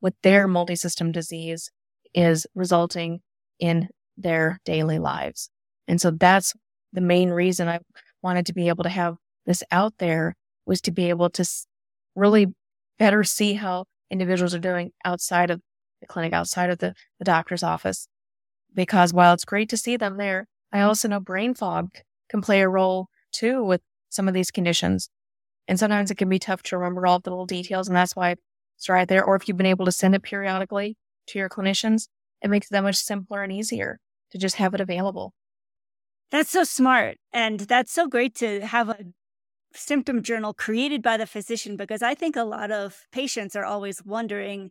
[0.00, 1.70] what their multi-system disease
[2.14, 3.20] is resulting
[3.58, 5.50] in their daily lives.
[5.88, 6.54] And so that's
[6.92, 7.80] the main reason I
[8.24, 9.16] wanted to be able to have
[9.46, 10.34] this out there
[10.66, 11.44] was to be able to
[12.16, 12.46] really
[12.98, 15.60] better see how individuals are doing outside of
[16.00, 18.08] the clinic, outside of the, the doctor's office.
[18.74, 21.90] Because while it's great to see them there, I also know brain fog
[22.30, 25.10] can play a role too with some of these conditions.
[25.68, 27.88] And sometimes it can be tough to remember all the little details.
[27.88, 28.36] And that's why
[28.76, 29.24] it's right there.
[29.24, 30.96] Or if you've been able to send it periodically
[31.28, 32.08] to your clinicians,
[32.42, 33.98] it makes it that much simpler and easier
[34.30, 35.34] to just have it available.
[36.30, 37.18] That's so smart.
[37.32, 38.98] And that's so great to have a
[39.74, 44.04] symptom journal created by the physician because I think a lot of patients are always
[44.04, 44.70] wondering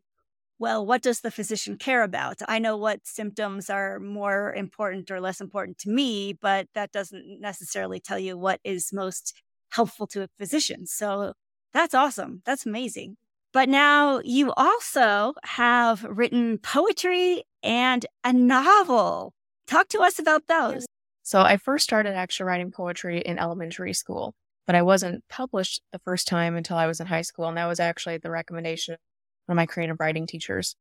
[0.59, 2.37] well, what does the physician care about?
[2.47, 7.41] I know what symptoms are more important or less important to me, but that doesn't
[7.41, 9.33] necessarily tell you what is most
[9.71, 10.85] helpful to a physician.
[10.87, 11.33] So
[11.73, 12.43] that's awesome.
[12.45, 13.17] That's amazing.
[13.51, 19.33] But now you also have written poetry and a novel.
[19.67, 20.85] Talk to us about those.
[21.23, 24.35] So I first started actually writing poetry in elementary school,
[24.67, 27.47] but I wasn't published the first time until I was in high school.
[27.47, 28.97] And that was actually the recommendation
[29.45, 30.75] one of my creative writing teachers.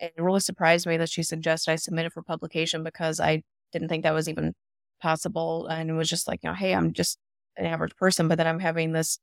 [0.00, 3.88] It really surprised me that she suggested I submit it for publication because I didn't
[3.88, 4.54] think that was even
[5.00, 5.66] possible.
[5.68, 7.18] And it was just like, you know, hey, I'm just
[7.56, 9.18] an average person, but then I'm having this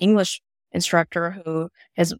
[0.00, 0.40] English
[0.72, 2.14] instructor who has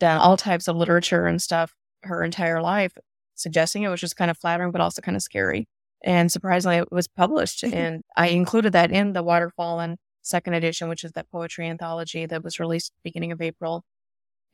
[0.00, 1.74] done all types of literature and stuff
[2.04, 2.92] her entire life,
[3.34, 5.68] suggesting it was just kind of flattering, but also kind of scary.
[6.02, 7.64] And surprisingly, it was published.
[7.64, 7.76] Mm-hmm.
[7.76, 12.26] and I included that in the Waterfall and second edition, which is that poetry anthology
[12.26, 13.84] that was released beginning of April.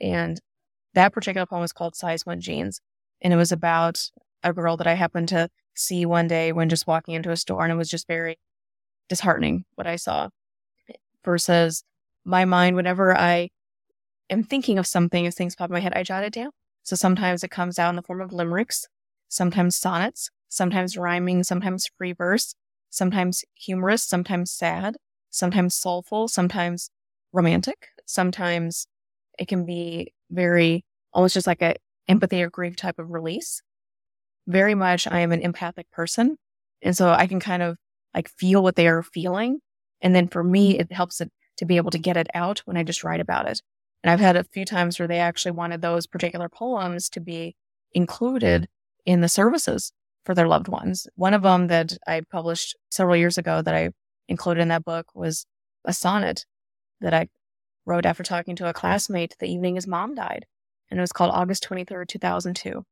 [0.00, 0.40] And
[0.94, 2.80] that particular poem was called Size One Jeans.
[3.20, 4.10] And it was about
[4.42, 7.62] a girl that I happened to see one day when just walking into a store.
[7.62, 8.38] And it was just very
[9.08, 10.28] disheartening what I saw
[11.24, 11.84] versus
[12.24, 13.50] my mind, whenever I
[14.30, 16.50] am thinking of something, if things pop in my head, I jot it down.
[16.82, 18.86] So sometimes it comes out in the form of limericks,
[19.28, 22.54] sometimes sonnets, sometimes rhyming, sometimes free verse,
[22.90, 24.96] sometimes humorous, sometimes sad,
[25.30, 26.90] sometimes soulful, sometimes
[27.32, 28.86] romantic, sometimes
[29.38, 31.74] it can be very almost just like a
[32.08, 33.62] empathy or grief type of release.
[34.46, 36.36] Very much I am an empathic person.
[36.82, 37.76] And so I can kind of
[38.14, 39.60] like feel what they are feeling.
[40.00, 40.82] And then for me, mm-hmm.
[40.82, 43.48] it helps it to be able to get it out when I just write about
[43.48, 43.60] it.
[44.02, 47.56] And I've had a few times where they actually wanted those particular poems to be
[47.92, 48.68] included
[49.06, 49.92] in the services
[50.24, 51.06] for their loved ones.
[51.16, 53.90] One of them that I published several years ago that I
[54.28, 55.46] included in that book was
[55.84, 56.46] a sonnet
[57.00, 57.28] that I
[57.84, 60.46] wrote after talking to a classmate the evening his mom died.
[60.90, 62.84] And it was called August 23rd, 2002.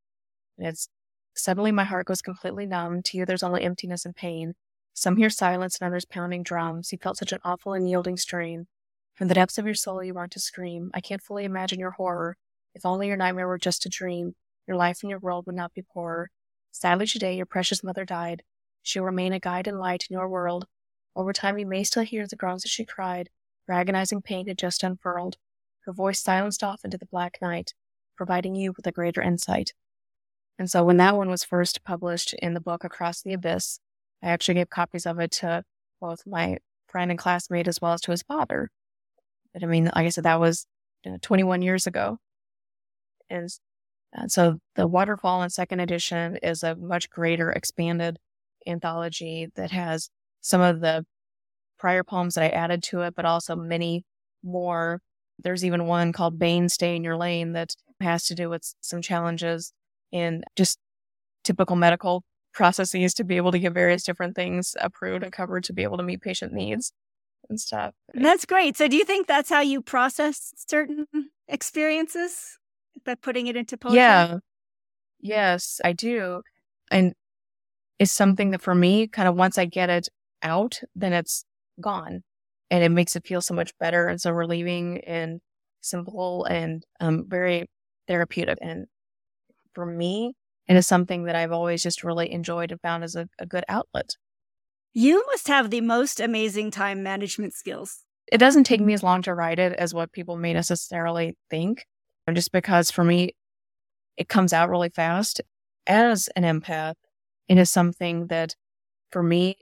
[0.58, 0.88] And it's
[1.34, 3.02] suddenly my heart goes completely numb.
[3.02, 4.54] To you, there's only emptiness and pain.
[4.94, 6.92] Some hear silence and others pounding drums.
[6.92, 8.66] You felt such an awful and yielding strain.
[9.14, 10.90] From the depths of your soul, you want to scream.
[10.92, 12.36] I can't fully imagine your horror.
[12.74, 14.34] If only your nightmare were just a dream,
[14.66, 16.30] your life and your world would not be poorer.
[16.72, 18.42] Sadly, today, your precious mother died.
[18.82, 20.66] She will remain a guide and light in your world.
[21.14, 23.30] Over time, you may still hear the groans that she cried.
[23.68, 25.36] Her agonizing pain had just unfurled.
[25.84, 27.74] Her voice silenced off into the black night,
[28.16, 29.74] providing you with a greater insight.
[30.58, 33.78] And so, when that one was first published in the book Across the Abyss,
[34.22, 35.64] I actually gave copies of it to
[36.00, 36.58] both my
[36.88, 38.70] friend and classmate as well as to his father.
[39.52, 40.66] But I mean, like I said, that was
[41.04, 42.18] you know, 21 years ago.
[43.28, 43.50] And
[44.12, 48.18] and so the Waterfall in second edition is a much greater expanded
[48.66, 50.10] anthology that has
[50.40, 51.04] some of the
[51.78, 54.04] prior poems that I added to it, but also many
[54.42, 55.00] more.
[55.42, 59.02] There's even one called Bane Stay in Your Lane that has to do with some
[59.02, 59.72] challenges
[60.12, 60.78] in just
[61.42, 65.72] typical medical processes to be able to get various different things approved and covered to
[65.72, 66.92] be able to meet patient needs
[67.48, 67.94] and stuff.
[68.14, 68.76] That's great.
[68.76, 71.06] So do you think that's how you process certain
[71.48, 72.58] experiences?
[73.04, 73.96] By putting it into poetry?
[73.96, 74.38] Yeah.
[75.20, 76.42] Yes, I do.
[76.90, 77.14] And
[77.98, 80.08] it's something that for me, kind of once I get it
[80.42, 81.44] out, then it's
[81.80, 82.22] gone.
[82.70, 85.40] And it makes it feel so much better and so relieving and
[85.80, 87.66] simple and um, very
[88.08, 88.58] therapeutic.
[88.60, 88.86] And
[89.74, 90.34] for me,
[90.68, 93.64] it is something that I've always just really enjoyed and found as a, a good
[93.68, 94.16] outlet.
[94.94, 98.00] You must have the most amazing time management skills.
[98.30, 101.84] It doesn't take me as long to write it as what people may necessarily think
[102.34, 103.34] just because for me,
[104.16, 105.40] it comes out really fast.
[105.86, 106.94] As an empath,
[107.48, 108.54] it is something that
[109.10, 109.56] for me,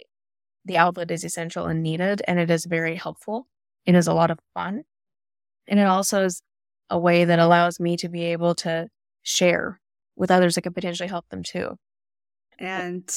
[0.65, 3.47] the outlet is essential and needed, and it is very helpful.
[3.87, 4.83] It is a lot of fun.
[5.67, 6.43] And it also is
[6.91, 8.89] a way that allows me to be able to
[9.23, 9.81] share
[10.17, 11.77] with others that could potentially help them too.
[12.59, 13.11] And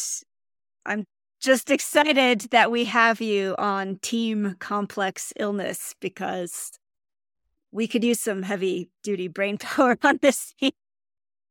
[0.85, 1.05] I'm
[1.41, 6.71] just excited that we have you on Team Complex Illness because
[7.73, 10.71] we could use some heavy duty brain power on this team.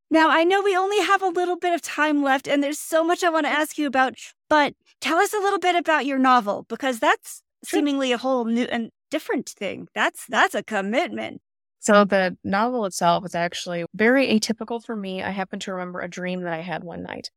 [0.09, 3.03] Now, I know we only have a little bit of time left, and there's so
[3.03, 3.61] much I want to mm-hmm.
[3.61, 4.13] ask you about,
[4.49, 7.79] but tell us a little bit about your novel because that's sure.
[7.79, 9.87] seemingly a whole new and different thing.
[9.93, 11.41] That's that's a commitment.
[11.79, 15.21] So the novel itself is actually very atypical for me.
[15.21, 17.29] I happen to remember a dream that I had one night.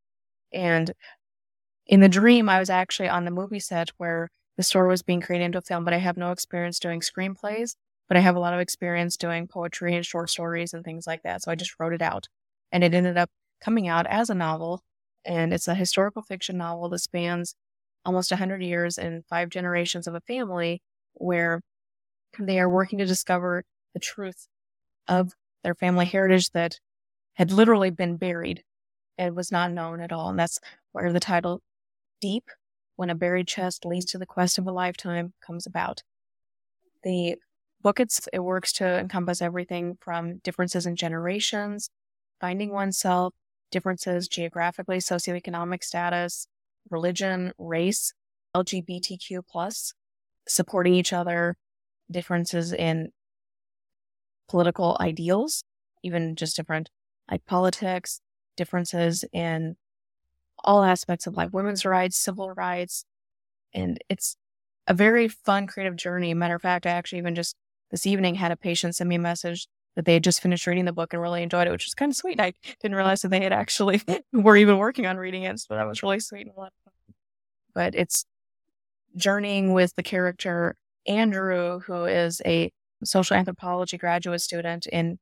[0.52, 0.92] And
[1.86, 5.20] in the dream, I was actually on the movie set where the story was being
[5.20, 7.74] created into a film, but I have no experience doing screenplays
[8.08, 11.22] but I have a lot of experience doing poetry and short stories and things like
[11.22, 11.42] that.
[11.42, 12.28] So I just wrote it out.
[12.72, 13.30] And it ended up
[13.60, 14.82] coming out as a novel.
[15.24, 17.54] And it's a historical fiction novel that spans
[18.04, 20.80] almost 100 years and five generations of a family
[21.14, 21.60] where
[22.38, 24.46] they are working to discover the truth
[25.08, 25.32] of
[25.64, 26.78] their family heritage that
[27.34, 28.62] had literally been buried
[29.18, 30.28] and was not known at all.
[30.30, 30.60] And that's
[30.92, 31.62] where the title
[32.20, 32.44] Deep,
[32.96, 36.02] When a Buried Chest Leads to the Quest of a Lifetime, comes about.
[37.02, 37.36] The
[37.82, 41.90] book it's, it works to encompass everything from differences in generations,
[42.40, 43.34] finding oneself,
[43.70, 46.46] differences geographically, socioeconomic status,
[46.90, 48.12] religion, race,
[48.54, 49.92] LGBTQ plus,
[50.48, 51.56] supporting each other,
[52.10, 53.10] differences in
[54.48, 55.64] political ideals,
[56.02, 56.90] even just different
[57.30, 58.20] like politics,
[58.56, 59.76] differences in
[60.64, 63.04] all aspects of like women's rights, civil rights.
[63.74, 64.36] And it's
[64.86, 66.32] a very fun, creative journey.
[66.34, 67.56] Matter of fact, I actually even just
[67.90, 70.84] this evening had a patient send me a message that they had just finished reading
[70.84, 72.38] the book and really enjoyed it, which was kind of sweet.
[72.38, 75.86] I didn't realize that they had actually were even working on reading it, so that
[75.86, 76.72] was really sweet and.
[77.74, 78.24] But it's
[79.16, 80.76] journeying with the character
[81.06, 82.70] Andrew, who is a
[83.04, 85.18] social anthropology graduate student, in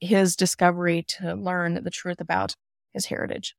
[0.00, 2.54] his discovery to learn the truth about
[2.94, 3.54] his heritage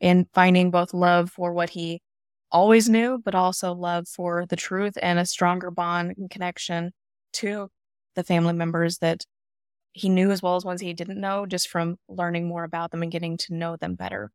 [0.00, 2.02] and finding both love for what he
[2.50, 6.92] always knew, but also love for the truth and a stronger bond and connection
[7.34, 7.70] to
[8.16, 9.24] the family members that
[9.94, 13.02] he knew as well as ones he didn't know just from learning more about them
[13.02, 14.32] and getting to know them better.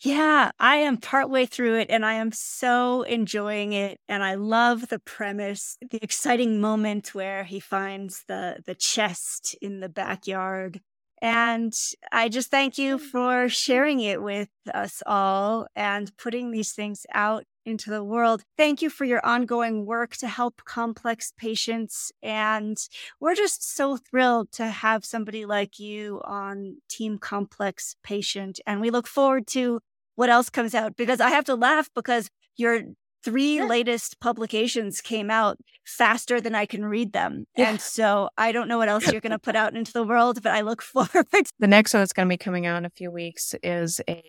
[0.00, 4.88] Yeah, I am partway through it and I am so enjoying it and I love
[4.88, 10.80] the premise, the exciting moment where he finds the the chest in the backyard.
[11.20, 11.72] And
[12.12, 17.44] I just thank you for sharing it with us all and putting these things out
[17.68, 18.42] into the world.
[18.56, 22.10] Thank you for your ongoing work to help complex patients.
[22.22, 22.76] And
[23.20, 28.58] we're just so thrilled to have somebody like you on Team Complex Patient.
[28.66, 29.80] And we look forward to
[30.16, 32.82] what else comes out because I have to laugh because your
[33.24, 33.66] three yeah.
[33.66, 37.44] latest publications came out faster than I can read them.
[37.56, 37.70] Yeah.
[37.70, 40.42] And so I don't know what else you're going to put out into the world,
[40.42, 41.26] but I look forward.
[41.58, 44.22] The next one that's going to be coming out in a few weeks is a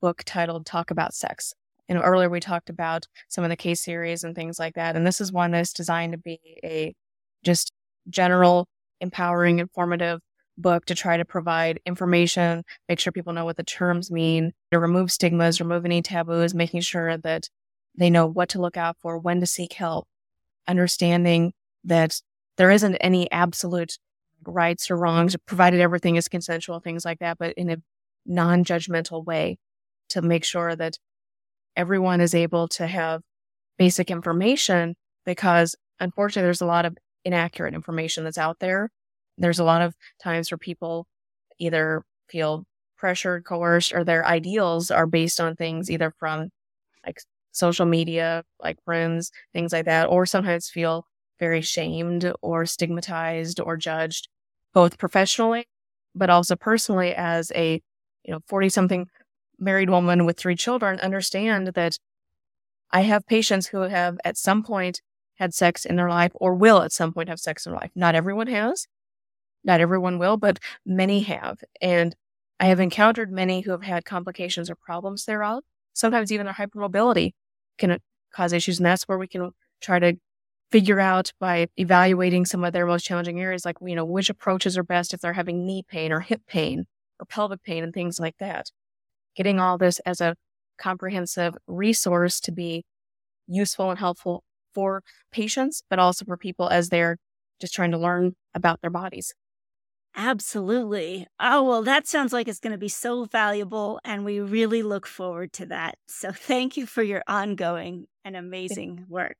[0.00, 1.54] book titled Talk About Sex.
[1.88, 4.96] And earlier we talked about some of the case series and things like that.
[4.96, 6.94] And this is one that's designed to be a
[7.44, 7.72] just
[8.08, 8.66] general,
[9.00, 10.20] empowering, informative
[10.58, 14.78] book to try to provide information, make sure people know what the terms mean, to
[14.78, 17.48] remove stigmas, remove any taboos, making sure that
[17.96, 20.06] they know what to look out for, when to seek help,
[20.66, 21.52] understanding
[21.84, 22.20] that
[22.56, 23.98] there isn't any absolute
[24.46, 27.76] rights or wrongs, provided everything is consensual, things like that, but in a
[28.24, 29.58] non judgmental way
[30.08, 30.98] to make sure that
[31.76, 33.22] everyone is able to have
[33.78, 38.90] basic information because unfortunately there's a lot of inaccurate information that's out there.
[39.38, 41.06] There's a lot of times where people
[41.58, 42.64] either feel
[42.96, 46.50] pressured, coerced, or their ideals are based on things either from
[47.06, 47.20] like
[47.52, 51.06] social media, like friends, things like that, or sometimes feel
[51.38, 54.28] very shamed or stigmatized or judged,
[54.74, 55.66] both professionally,
[56.14, 57.82] but also personally as a,
[58.24, 59.06] you know, 40 something
[59.58, 61.98] married woman with three children, understand that
[62.90, 65.00] I have patients who have at some point
[65.36, 67.90] had sex in their life or will at some point have sex in their life.
[67.94, 68.86] Not everyone has.
[69.64, 71.58] Not everyone will, but many have.
[71.80, 72.14] And
[72.60, 75.64] I have encountered many who have had complications or problems thereof.
[75.92, 77.32] Sometimes even their hypermobility
[77.78, 77.98] can
[78.32, 78.78] cause issues.
[78.78, 79.50] And that's where we can
[79.80, 80.16] try to
[80.70, 84.78] figure out by evaluating some of their most challenging areas, like, you know, which approaches
[84.78, 86.86] are best if they're having knee pain or hip pain
[87.18, 88.70] or pelvic pain and things like that.
[89.36, 90.34] Getting all this as a
[90.78, 92.84] comprehensive resource to be
[93.46, 94.42] useful and helpful
[94.74, 97.16] for patients, but also for people as they're
[97.60, 99.34] just trying to learn about their bodies.
[100.14, 101.26] Absolutely.
[101.38, 105.06] Oh, well, that sounds like it's going to be so valuable, and we really look
[105.06, 105.96] forward to that.
[106.08, 109.36] So, thank you for your ongoing and amazing work.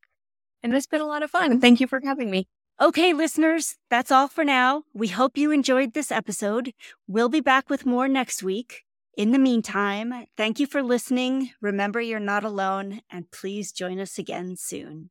[0.62, 1.52] And it's been a lot of fun.
[1.52, 2.46] And thank you for having me.
[2.80, 4.82] Okay, listeners, that's all for now.
[4.92, 6.72] We hope you enjoyed this episode.
[7.08, 8.85] We'll be back with more next week.
[9.16, 11.52] In the meantime, thank you for listening.
[11.62, 15.08] Remember, you're not alone, and please join us again soon.